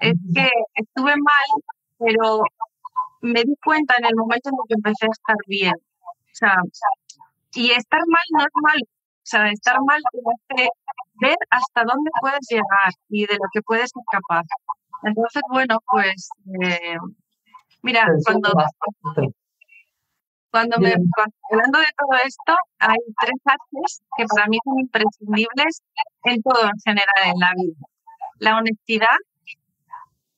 [0.00, 1.62] es que estuve mal,
[1.98, 2.42] pero
[3.20, 5.74] me di cuenta en el momento en el que empecé a estar bien.
[5.74, 6.56] O sea,
[7.54, 8.80] y estar mal no es mal.
[8.82, 10.18] O sea, estar mal te
[10.54, 10.68] hace
[11.20, 14.46] ver hasta dónde puedes llegar y de lo que puedes ser capaz.
[15.04, 16.28] Entonces, bueno, pues,
[16.62, 16.96] eh,
[17.82, 18.52] mira, cuando,
[20.50, 20.94] cuando me
[21.50, 25.82] hablando de todo esto, hay tres actos que para mí son imprescindibles
[26.24, 27.86] en todo en general en la vida.
[28.38, 29.18] La honestidad,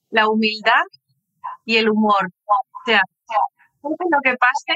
[0.09, 0.83] la humildad
[1.65, 2.29] y el humor.
[2.45, 3.01] O sea,
[3.83, 4.75] lo que pase,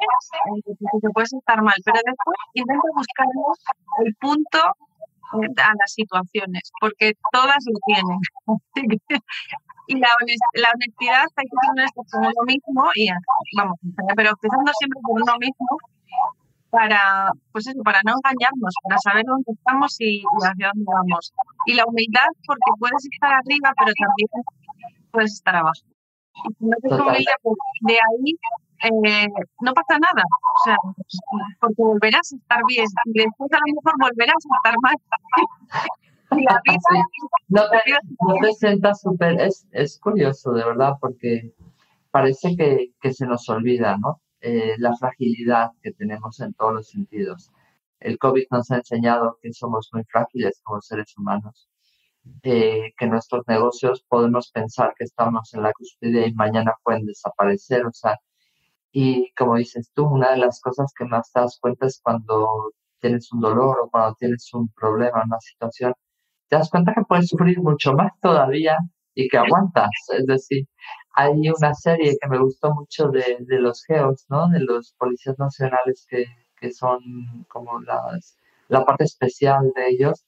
[1.01, 3.27] que puedes estar mal, pero después intenta buscar
[4.05, 4.59] el punto
[5.33, 8.19] eh, a las situaciones, porque todas lo tienen.
[9.87, 10.09] y la,
[10.53, 13.09] la honestidad hay que ser honesto con uno mismo y
[13.57, 13.77] vamos,
[14.15, 15.77] pero empezando siempre con uno mismo
[16.75, 21.33] para, pues eso, para no engañarnos, para saber dónde estamos y, hacia dónde vamos.
[21.65, 24.29] Y la humildad, porque puedes estar arriba, pero también
[25.11, 25.85] puedes estar abajo.
[26.35, 27.55] Y si no te humilde, pues
[27.87, 28.29] de ahí
[28.83, 29.27] eh,
[29.61, 30.23] no pasa nada.
[30.27, 30.75] O sea,
[31.61, 34.95] porque volverás a estar bien y después a lo mejor volverás a estar mal.
[37.47, 41.53] No te, sientas súper, es, es curioso de verdad porque
[42.11, 44.21] parece que, que se nos olvida, ¿no?
[44.41, 47.51] Eh, la fragilidad que tenemos en todos los sentidos.
[47.99, 51.69] El COVID nos ha enseñado que somos muy frágiles como seres humanos,
[52.43, 57.85] eh, que nuestros negocios podemos pensar que estamos en la cúspide y mañana pueden desaparecer,
[57.85, 58.17] o sea,
[58.91, 62.71] y como dices tú, una de las cosas que más te das cuenta es cuando
[63.01, 65.93] tienes un dolor o cuando tienes un problema, una situación,
[66.49, 68.77] te das cuenta que puedes sufrir mucho más todavía
[69.15, 69.89] y que aguantas.
[70.17, 70.67] Es decir,
[71.15, 74.49] hay una serie que me gustó mucho de, de los geos, ¿no?
[74.49, 76.25] De los policías nacionales que,
[76.59, 76.99] que son
[77.49, 80.25] como las, la parte especial de ellos,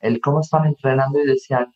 [0.00, 1.72] el cómo están entrenando y decían,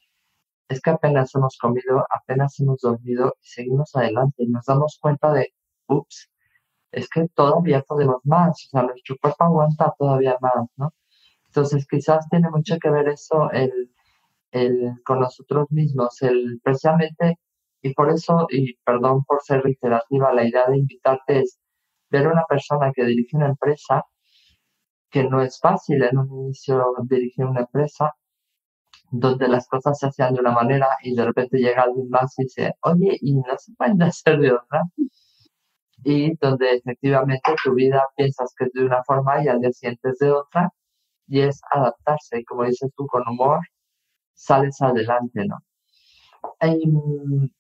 [0.69, 5.33] es que apenas hemos comido, apenas hemos dormido y seguimos adelante y nos damos cuenta
[5.33, 5.49] de,
[5.89, 6.31] ups,
[6.93, 10.93] es que todavía podemos más, o sea, nuestro cuerpo aguanta todavía más, ¿no?
[11.49, 13.91] Entonces, quizás tiene mucho que ver eso el,
[14.53, 17.39] el, con nosotros mismos, el precisamente,
[17.83, 21.59] y por eso, y perdón por ser reiterativa, la idea de invitarte es
[22.11, 24.05] ver a una persona que dirige una empresa,
[25.11, 28.15] que no es fácil en un inicio dirigir una empresa,
[29.11, 32.45] donde las cosas se hacían de una manera y de repente llega alguien más y
[32.45, 34.83] dice, oye, y no se pueden hacer de otra.
[36.05, 40.11] Y donde efectivamente tu vida piensas que es de una forma y al día siguiente
[40.11, 40.73] es de otra
[41.29, 42.45] y es adaptarse.
[42.45, 43.61] Como dices tú, con humor
[44.35, 45.59] sales adelante, ¿no?
[46.61, 47.51] Em,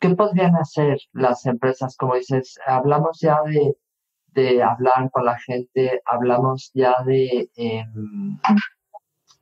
[0.00, 1.96] ¿Qué podrían hacer las empresas?
[1.96, 3.76] Como dices, hablamos ya de,
[4.34, 8.38] de hablar con la gente, hablamos ya de, em,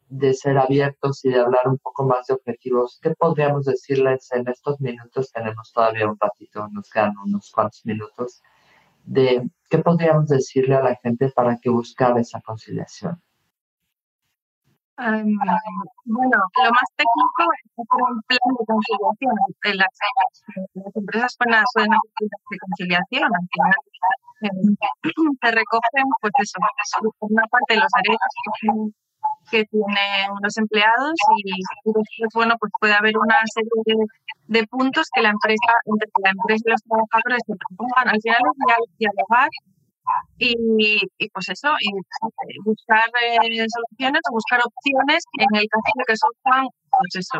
[0.08, 2.98] de ser abiertos y de hablar un poco más de objetivos.
[3.02, 5.32] ¿Qué podríamos decirles en estos minutos?
[5.32, 8.42] Tenemos todavía un ratito, nos quedan unos cuantos minutos
[9.04, 13.20] de qué podríamos decirle a la gente para que buscara esa conciliación.
[14.96, 19.34] bueno, lo más técnico es un plan de conciliación.
[19.74, 23.72] Las, empresas pueden, hacer de conciliación, al final
[24.42, 24.50] eh,
[25.40, 26.58] se recogen, pues eso,
[27.18, 28.92] por una parte los derechos
[29.50, 31.50] que tienen los empleados y,
[31.84, 34.06] después, bueno, pues puede haber una serie
[34.46, 38.08] de, puntos que la empresa, entre la empresa y los trabajadores se propongan.
[38.08, 39.48] Al final es dialogar
[40.38, 41.90] y, y pues eso, y
[42.64, 47.38] buscar eh, soluciones o buscar opciones en el caso de que surjan, pues eso,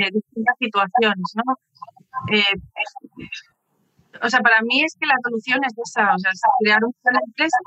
[0.00, 1.54] eh, distintas situaciones, ¿no?
[2.32, 2.54] Eh,
[4.22, 6.92] o sea, para mí es que la solución es esa, o sea, es crear un
[7.02, 7.58] plan de empresa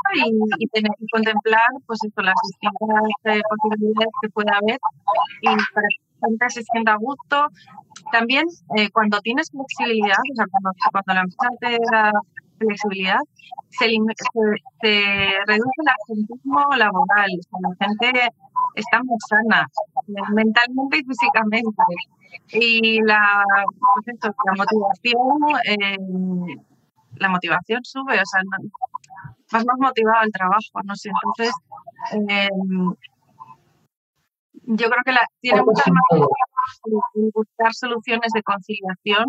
[0.59, 4.79] y, tener que contemplar, pues eso, las distintas eh, posibilidades que pueda haber
[5.41, 7.47] y para que la gente se sienta a gusto.
[8.11, 8.45] También,
[8.77, 12.11] eh, cuando tienes flexibilidad, o sea, cuando, cuando la empresa te da
[12.57, 13.19] flexibilidad,
[13.69, 13.85] se,
[14.81, 14.89] se,
[15.45, 18.29] reduce el absentismo laboral, o sea, la gente
[18.75, 19.67] está más sana,
[20.33, 21.83] mentalmente y físicamente.
[22.51, 23.43] Y la,
[24.05, 26.57] pues la motivación, eh,
[27.15, 28.41] la motivación sube, o sea,
[29.51, 31.53] vas más motivado al trabajo, no sé, entonces
[32.29, 32.49] eh,
[34.63, 36.29] yo creo que la, tiene muchas más
[37.33, 39.25] buscar soluciones de conciliación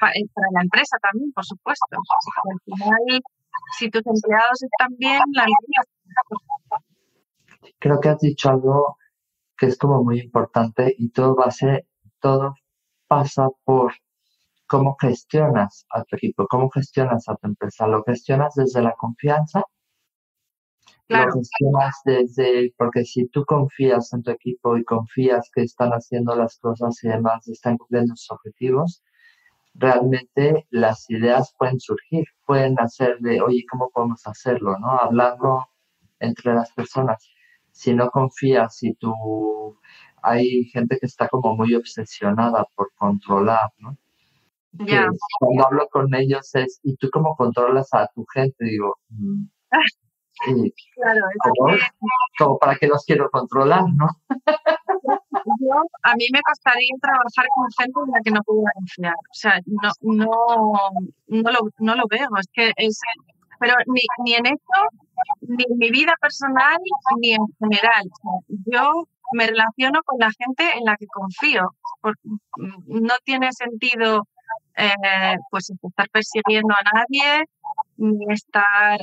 [0.00, 0.12] para,
[0.52, 1.96] la empresa también, por supuesto.
[1.96, 3.22] Al final,
[3.78, 6.82] si tus empleados están bien, la empresa...
[7.78, 8.96] Creo que has dicho algo
[9.56, 11.86] que es como muy importante y todo va a ser
[12.20, 12.54] todo
[13.06, 13.94] pasa por
[14.66, 17.86] cómo gestionas a tu equipo, cómo gestionas a tu empresa.
[17.86, 19.62] ¿Lo gestionas desde la confianza?
[21.08, 26.34] Lo gestionas desde, porque si tú confías en tu equipo y confías que están haciendo
[26.34, 29.04] las cosas y demás, están cumpliendo sus objetivos,
[29.78, 34.76] realmente las ideas pueden surgir, pueden hacer de, oye, ¿cómo podemos hacerlo?
[34.78, 34.90] ¿no?
[34.98, 35.66] Hablarlo
[36.20, 37.28] entre las personas.
[37.72, 39.78] Si no confías, si tú,
[40.22, 43.96] hay gente que está como muy obsesionada por controlar, ¿no?
[45.40, 48.64] cuando hablo con ellos es, ¿y tú cómo controlas a tu gente?
[48.64, 49.44] Digo, mm,
[50.94, 51.20] claro,
[52.38, 54.08] como, para que los quiero controlar, ¿no?
[55.60, 59.14] Yo, a mí me costaría trabajar con gente en la que no pudiera confiar.
[59.14, 60.26] O sea, no, no,
[61.28, 62.28] no, lo, no lo veo.
[62.38, 62.98] Es que es,
[63.60, 64.80] pero ni, ni en esto,
[65.42, 66.76] ni en mi vida personal,
[67.20, 68.04] ni en general.
[68.66, 71.70] yo me relaciono con la gente en la que confío.
[72.86, 74.26] no tiene sentido
[74.76, 77.44] eh, pues estar persiguiendo a nadie,
[77.96, 78.98] ni estar,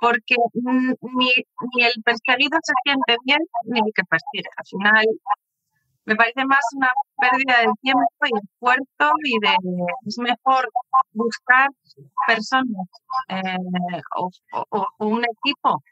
[0.00, 1.32] porque ni,
[1.74, 4.48] ni el perseguido se siente bien, ni el que persigue.
[4.56, 5.04] Al final,
[6.06, 9.56] me parece más una pérdida de tiempo y esfuerzo y de
[10.06, 10.68] es mejor
[11.12, 11.68] buscar
[12.26, 12.88] personas
[13.28, 13.56] eh,
[14.16, 15.82] o, un equipo,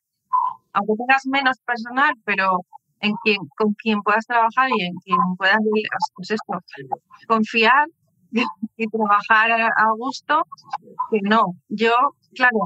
[0.73, 2.61] aunque tengas menos personal, pero
[3.01, 5.59] en quien, con quien puedas trabajar y en quien puedas
[6.15, 6.61] pues esto,
[7.27, 7.87] confiar
[8.77, 10.43] y trabajar a gusto,
[11.11, 11.55] que no.
[11.69, 11.93] Yo,
[12.35, 12.59] claro,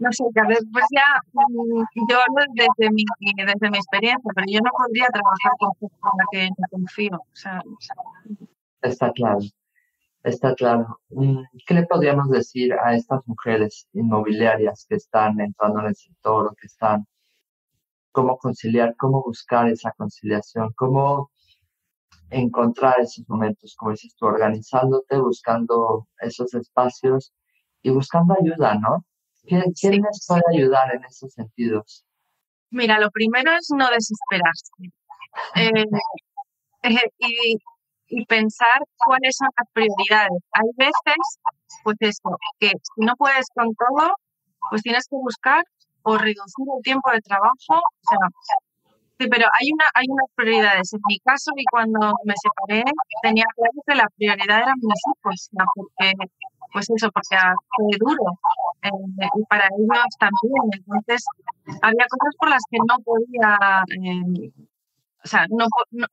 [0.00, 3.04] no sé, a veces pues ya, mm, yo hablo desde mi,
[3.36, 7.20] desde mi experiencia, pero yo no podría trabajar con gente con la que no confío.
[8.82, 9.40] Está claro,
[10.22, 11.00] está claro.
[11.10, 16.46] Mm, ¿Qué le podríamos decir a estas mujeres inmobiliarias que están entrando en el sector
[16.46, 17.06] o que están,
[18.12, 21.30] cómo conciliar, cómo buscar esa conciliación, cómo
[22.30, 27.32] encontrar esos momentos, como dices tú, organizándote, buscando esos espacios
[27.82, 29.04] y buscando ayuda, ¿no?
[29.44, 32.04] ¿Quién, les puede ayudar en esos sentidos?
[32.70, 34.70] Mira, lo primero es no desesperarse
[35.56, 35.84] eh,
[36.82, 37.56] eh, y,
[38.08, 40.42] y, pensar cuáles son las prioridades.
[40.52, 41.16] Hay veces,
[41.82, 44.14] pues eso, que si no puedes con todo,
[44.70, 45.64] pues tienes que buscar
[46.02, 47.74] o reducir el tiempo de trabajo.
[47.74, 48.28] O sea,
[49.20, 50.94] Sí, pero hay una hay unas prioridades.
[50.94, 52.82] En mi caso, y cuando me separé,
[53.22, 56.12] tenía claro que la prioridad eran mis hijos, porque,
[56.72, 57.36] pues eso, porque
[57.76, 58.24] fue duro.
[58.82, 60.64] Eh, y para ellos también.
[60.72, 61.24] Entonces,
[61.82, 64.50] había cosas por las que no podía, eh,
[65.24, 66.06] o sea, no, no,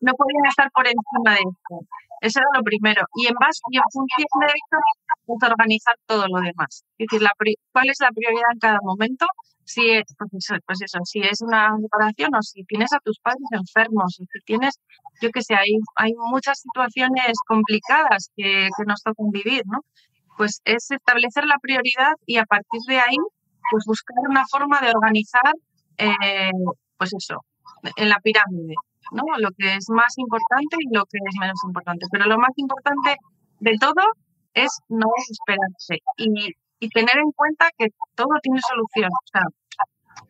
[0.00, 1.74] no podía estar por encima de esto.
[2.20, 3.02] Eso era lo primero.
[3.16, 4.78] Y en base y en función de eso,
[5.26, 6.84] pues organizar todo lo demás.
[6.98, 7.32] Es decir, la,
[7.72, 9.26] cuál es la prioridad en cada momento
[9.66, 13.18] si es, pues eso, pues eso, si es una separación o si tienes a tus
[13.18, 14.78] padres enfermos, si tienes,
[15.20, 19.80] yo que sé, hay, hay muchas situaciones complicadas que, que nos tocan vivir, ¿no?
[20.36, 23.16] Pues es establecer la prioridad y a partir de ahí,
[23.70, 25.52] pues buscar una forma de organizar,
[25.98, 26.50] eh,
[26.98, 27.44] pues eso,
[27.96, 28.74] en la pirámide,
[29.12, 29.24] ¿no?
[29.38, 32.06] Lo que es más importante y lo que es menos importante.
[32.10, 33.16] Pero lo más importante
[33.60, 34.02] de todo
[34.54, 39.10] es no desesperarse y y tener en cuenta que todo tiene solución.
[39.10, 39.42] O sea,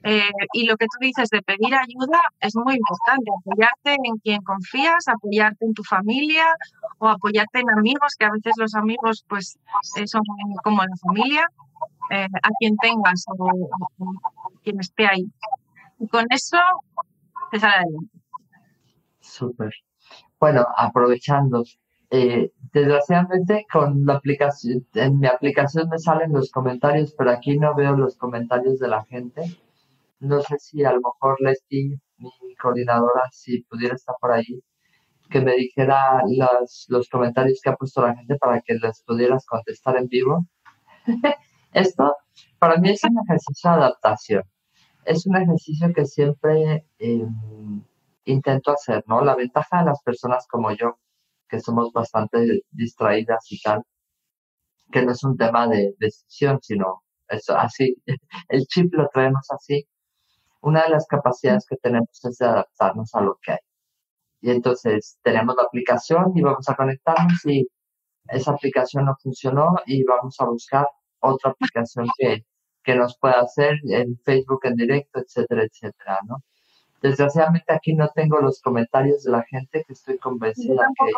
[0.03, 4.41] eh, y lo que tú dices de pedir ayuda es muy importante, apoyarte en quien
[4.43, 6.45] confías, apoyarte en tu familia
[6.99, 9.59] o apoyarte en amigos, que a veces los amigos pues
[9.97, 10.22] eh, son
[10.62, 11.49] como la familia,
[12.11, 13.68] eh, a quien tengas o,
[14.62, 15.26] quien esté ahí.
[15.99, 16.59] Y con eso
[17.51, 18.18] te sale adelante.
[19.20, 19.72] Súper.
[20.39, 21.64] Bueno, aprovechando,
[22.11, 27.74] eh, desgraciadamente con la aplicación, en mi aplicación me salen los comentarios, pero aquí no
[27.74, 29.43] veo los comentarios de la gente.
[30.21, 34.62] No sé si a lo mejor Leslie, mi coordinadora, si pudiera estar por ahí,
[35.31, 39.45] que me dijera los, los comentarios que ha puesto la gente para que les pudieras
[39.47, 40.47] contestar en vivo.
[41.73, 42.14] Esto
[42.59, 44.43] para mí es un ejercicio de adaptación.
[45.05, 47.85] Es un ejercicio que siempre em,
[48.25, 49.23] intento hacer, ¿no?
[49.23, 50.99] La ventaja de las personas como yo,
[51.49, 53.83] que somos bastante distraídas y tal,
[54.91, 57.97] que no es un tema de decisión, sino eso, así,
[58.49, 59.87] el chip lo traemos así.
[60.67, 63.59] Una de las capacidades que tenemos es de adaptarnos a lo que hay.
[64.41, 67.69] Y entonces tenemos la aplicación y vamos a conectarnos y
[68.31, 70.89] esa aplicación no funcionó y vamos a buscar
[71.21, 72.45] otra aplicación que,
[72.83, 76.43] que nos pueda hacer en Facebook en directo, etcétera, etcétera, ¿no?
[77.01, 81.12] Desgraciadamente aquí no tengo los comentarios de la gente que estoy convencida que,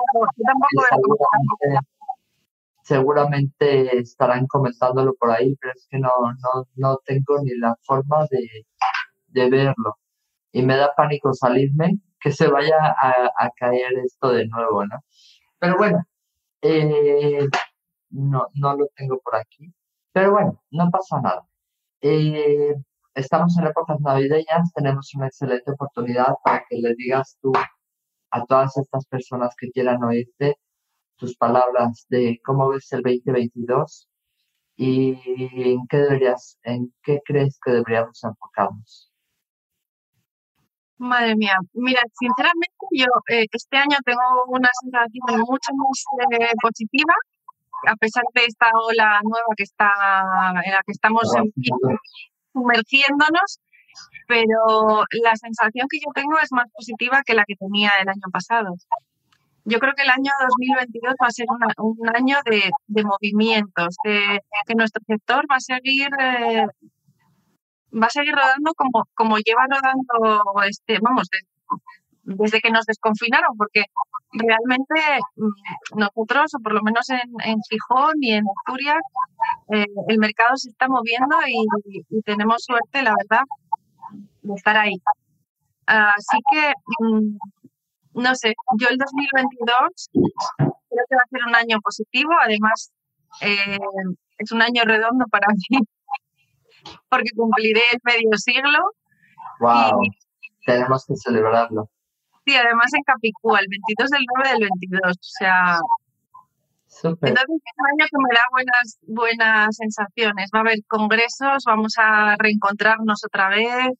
[2.82, 6.10] seguramente, estarán comentándolo por ahí, pero es que no,
[6.42, 8.66] no, no tengo ni la forma de,
[9.32, 9.98] verlo.
[10.52, 14.98] Y me da pánico salirme, que se vaya a, a caer esto de nuevo, ¿no?
[15.60, 16.04] Pero bueno,
[16.62, 17.46] Eh,
[18.10, 19.72] no, no lo tengo por aquí.
[20.12, 21.46] Pero bueno, no pasa nada.
[22.02, 22.74] Eh,
[23.14, 27.52] estamos en épocas navideñas, tenemos una excelente oportunidad para que le digas tú
[28.30, 30.56] a todas estas personas que quieran oírte
[31.16, 34.08] tus palabras de cómo ves el 2022
[34.76, 35.14] y
[35.72, 39.12] en qué deberías, en qué crees que deberíamos enfocarnos.
[40.98, 46.04] Madre mía, mira, sinceramente yo eh, este año tengo una sensación mucho más
[46.40, 47.14] eh, positiva,
[47.86, 49.92] a pesar de esta ola nueva que está,
[50.64, 51.22] en la que estamos
[52.52, 53.60] sumergiéndonos,
[54.26, 58.28] pero la sensación que yo tengo es más positiva que la que tenía el año
[58.32, 58.74] pasado.
[59.64, 61.46] Yo creo que el año 2022 va a ser
[61.78, 66.66] un año de, de movimientos, de que nuestro sector va a seguir eh,
[67.92, 71.28] va a seguir rodando como, como lleva rodando, este, vamos,
[72.24, 73.84] desde que nos desconfinaron, porque
[74.32, 74.94] realmente
[75.36, 79.02] mm, nosotros, o por lo menos en, en Gijón y en Asturias,
[79.72, 83.44] eh, el mercado se está moviendo y, tenemos suerte, la verdad,
[84.42, 84.96] de estar ahí.
[85.86, 87.38] Así que, mm,
[88.14, 92.92] no sé, yo el 2022 creo que va a ser un año positivo, además
[93.40, 93.78] eh,
[94.38, 95.78] es un año redondo para mí
[97.08, 98.78] porque cumpliré el medio siglo.
[99.60, 100.00] ¡Wow!
[100.66, 101.88] Tenemos que celebrarlo.
[102.46, 105.78] Sí, además en Capicúa, el 22 del 9 del 22, o sea...
[106.86, 107.28] Super.
[107.28, 110.50] Entonces es un año que me da buenas, buenas sensaciones.
[110.54, 113.92] Va a haber congresos, vamos a reencontrarnos otra vez,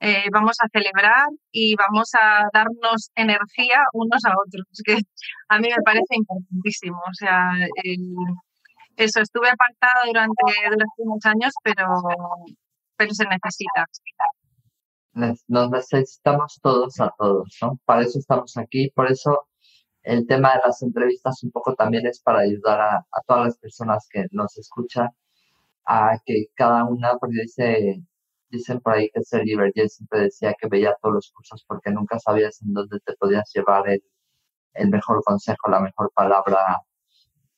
[0.00, 4.98] eh, vamos a celebrar y vamos a darnos energía unos a otros, que
[5.48, 6.98] a mí me parece importantísimo.
[6.98, 7.98] O sea, el,
[8.98, 11.86] eso, estuve apartada durante, durante unos años, pero,
[12.96, 13.86] pero se necesita.
[15.46, 17.78] Nos necesitamos todos a todos, ¿no?
[17.84, 19.48] Para eso estamos aquí, por eso
[20.02, 24.08] el tema de las entrevistas un poco también es para ayudar a, todas las personas
[24.10, 25.08] que nos escuchan
[25.86, 28.02] a que cada una, porque dice,
[28.50, 32.18] dicen por ahí que Sergi yo siempre decía que veía todos los cursos porque nunca
[32.18, 34.02] sabías en dónde te podías llevar el,
[34.74, 36.58] el mejor consejo, la mejor palabra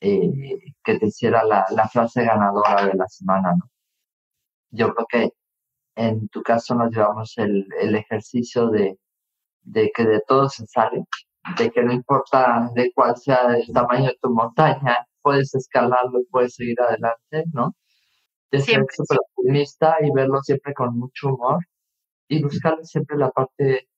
[0.01, 3.70] eh, que te hiciera la, la, frase ganadora de la semana, ¿no?
[4.70, 5.30] Yo creo que
[5.96, 8.98] en tu caso nos llevamos el, el ejercicio de,
[9.62, 11.05] de que de todo se sale,
[11.59, 16.26] de que no importa de cuál sea el tamaño de tu montaña, puedes escalarlo y
[16.26, 17.74] puedes seguir adelante, ¿no?
[18.51, 21.61] De ser súper optimista y verlo siempre con mucho humor
[22.28, 23.88] y buscarle siempre la parte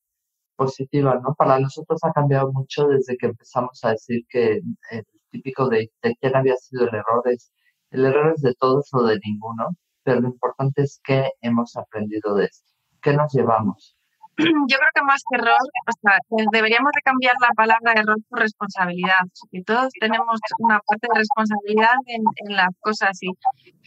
[0.57, 1.35] positiva, ¿no?
[1.35, 6.37] Para nosotros ha cambiado mucho desde que empezamos a decir que el típico de, quién
[6.37, 7.53] había sido el error es,
[7.91, 9.71] el error es de todos o de ninguno,
[10.05, 12.71] pero lo importante es qué hemos aprendido de esto,
[13.01, 13.97] qué nos llevamos.
[14.39, 16.19] Yo creo que más que error, o sea,
[16.53, 19.25] deberíamos de cambiar la palabra error por responsabilidad.
[19.51, 23.31] Y todos tenemos una parte de responsabilidad en, en las cosas y,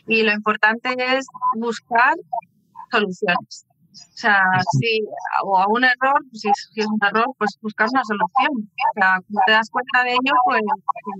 [0.07, 1.25] y lo importante es
[1.55, 2.13] buscar
[2.91, 3.65] soluciones.
[3.95, 4.41] O sea,
[4.79, 5.01] si
[5.43, 8.67] o a un error, pues, si, es un error, pues buscar una solución.
[8.67, 10.61] O sea, cuando te das cuenta de ello, pues...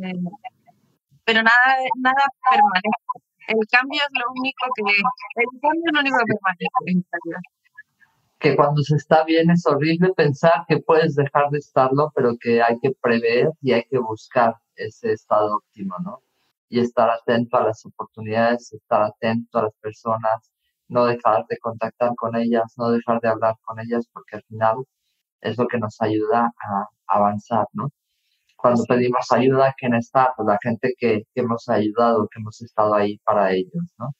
[0.03, 0.13] Eh,
[1.25, 1.67] pero nada,
[1.97, 3.15] nada permanece.
[3.47, 4.93] El cambio es lo único que...
[5.41, 7.41] El cambio es lo único que permanece en realidad.
[8.39, 12.61] Que cuando se está bien es horrible pensar que puedes dejar de estarlo, pero que
[12.61, 16.21] hay que prever y hay que buscar ese estado óptimo, ¿no?
[16.69, 20.51] Y estar atento a las oportunidades, estar atento a las personas,
[20.87, 24.77] no dejar de contactar con ellas, no dejar de hablar con ellas, porque al final
[25.41, 27.89] es lo que nos ayuda a avanzar, ¿no?
[28.55, 30.33] Cuando pedimos ayuda, ¿quién está?
[30.35, 34.15] Pues la gente que, hemos ayudado, que hemos estado ahí para ellos, ¿no?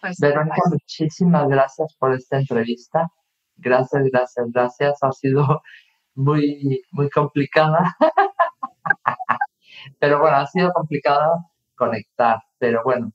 [0.00, 3.08] Pues, Verónica, muchísimas gracias por esta entrevista.
[3.56, 5.02] Gracias, gracias, gracias.
[5.02, 5.62] Ha sido
[6.14, 7.96] muy, muy complicada.
[10.00, 11.28] pero bueno, ha sido complicada
[11.76, 12.42] conectar.
[12.58, 13.12] Pero bueno,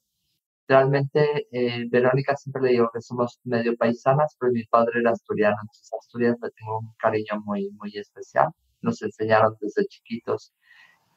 [0.71, 5.57] Realmente, eh, Verónica siempre le digo que somos medio paisanas, pero mi padre era asturiano,
[5.61, 8.47] entonces Asturias le tengo un cariño muy, muy especial.
[8.81, 10.53] Nos enseñaron desde chiquitos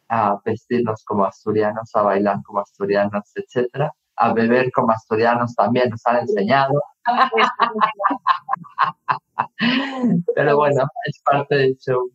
[0.09, 3.93] a vestirnos como asturianos, a bailar como asturianos, etcétera.
[4.17, 6.75] A beber como asturianos también nos han enseñado.
[10.35, 12.11] Pero bueno, es parte del show.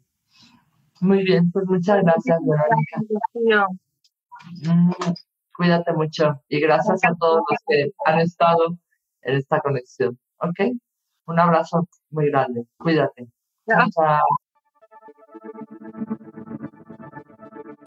[1.00, 3.00] Muy bien, pues muchas gracias, Verónica.
[5.60, 8.78] Cuídate mucho y gracias a todos los que han estado
[9.24, 10.18] en esta conexión.
[10.38, 10.72] ¿Ok?
[11.28, 12.64] Un abrazo muy grande.
[12.78, 13.28] Cuídate.
[13.68, 14.22] Chao.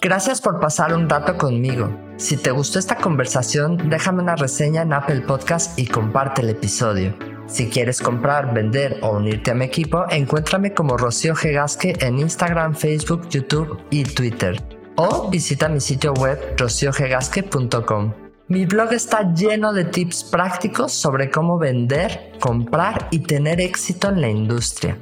[0.02, 1.88] Gracias por pasar un rato conmigo.
[2.16, 7.16] Si te gustó esta conversación, déjame una reseña en Apple Podcast y comparte el episodio.
[7.46, 12.74] Si quieres comprar, vender o unirte a mi equipo, encuéntrame como Rocío Gegasque en Instagram,
[12.74, 18.12] Facebook, YouTube y Twitter o visita mi sitio web rociogegasque.com.
[18.48, 24.20] Mi blog está lleno de tips prácticos sobre cómo vender, comprar y tener éxito en
[24.20, 24.98] la industria.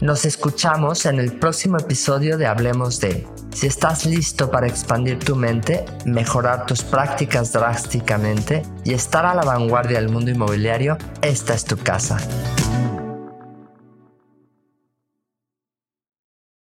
[0.00, 3.26] Nos escuchamos en el próximo episodio de Hablemos de.
[3.54, 9.44] Si estás listo para expandir tu mente, mejorar tus prácticas drásticamente y estar a la
[9.44, 12.18] vanguardia del mundo inmobiliario, esta es tu casa.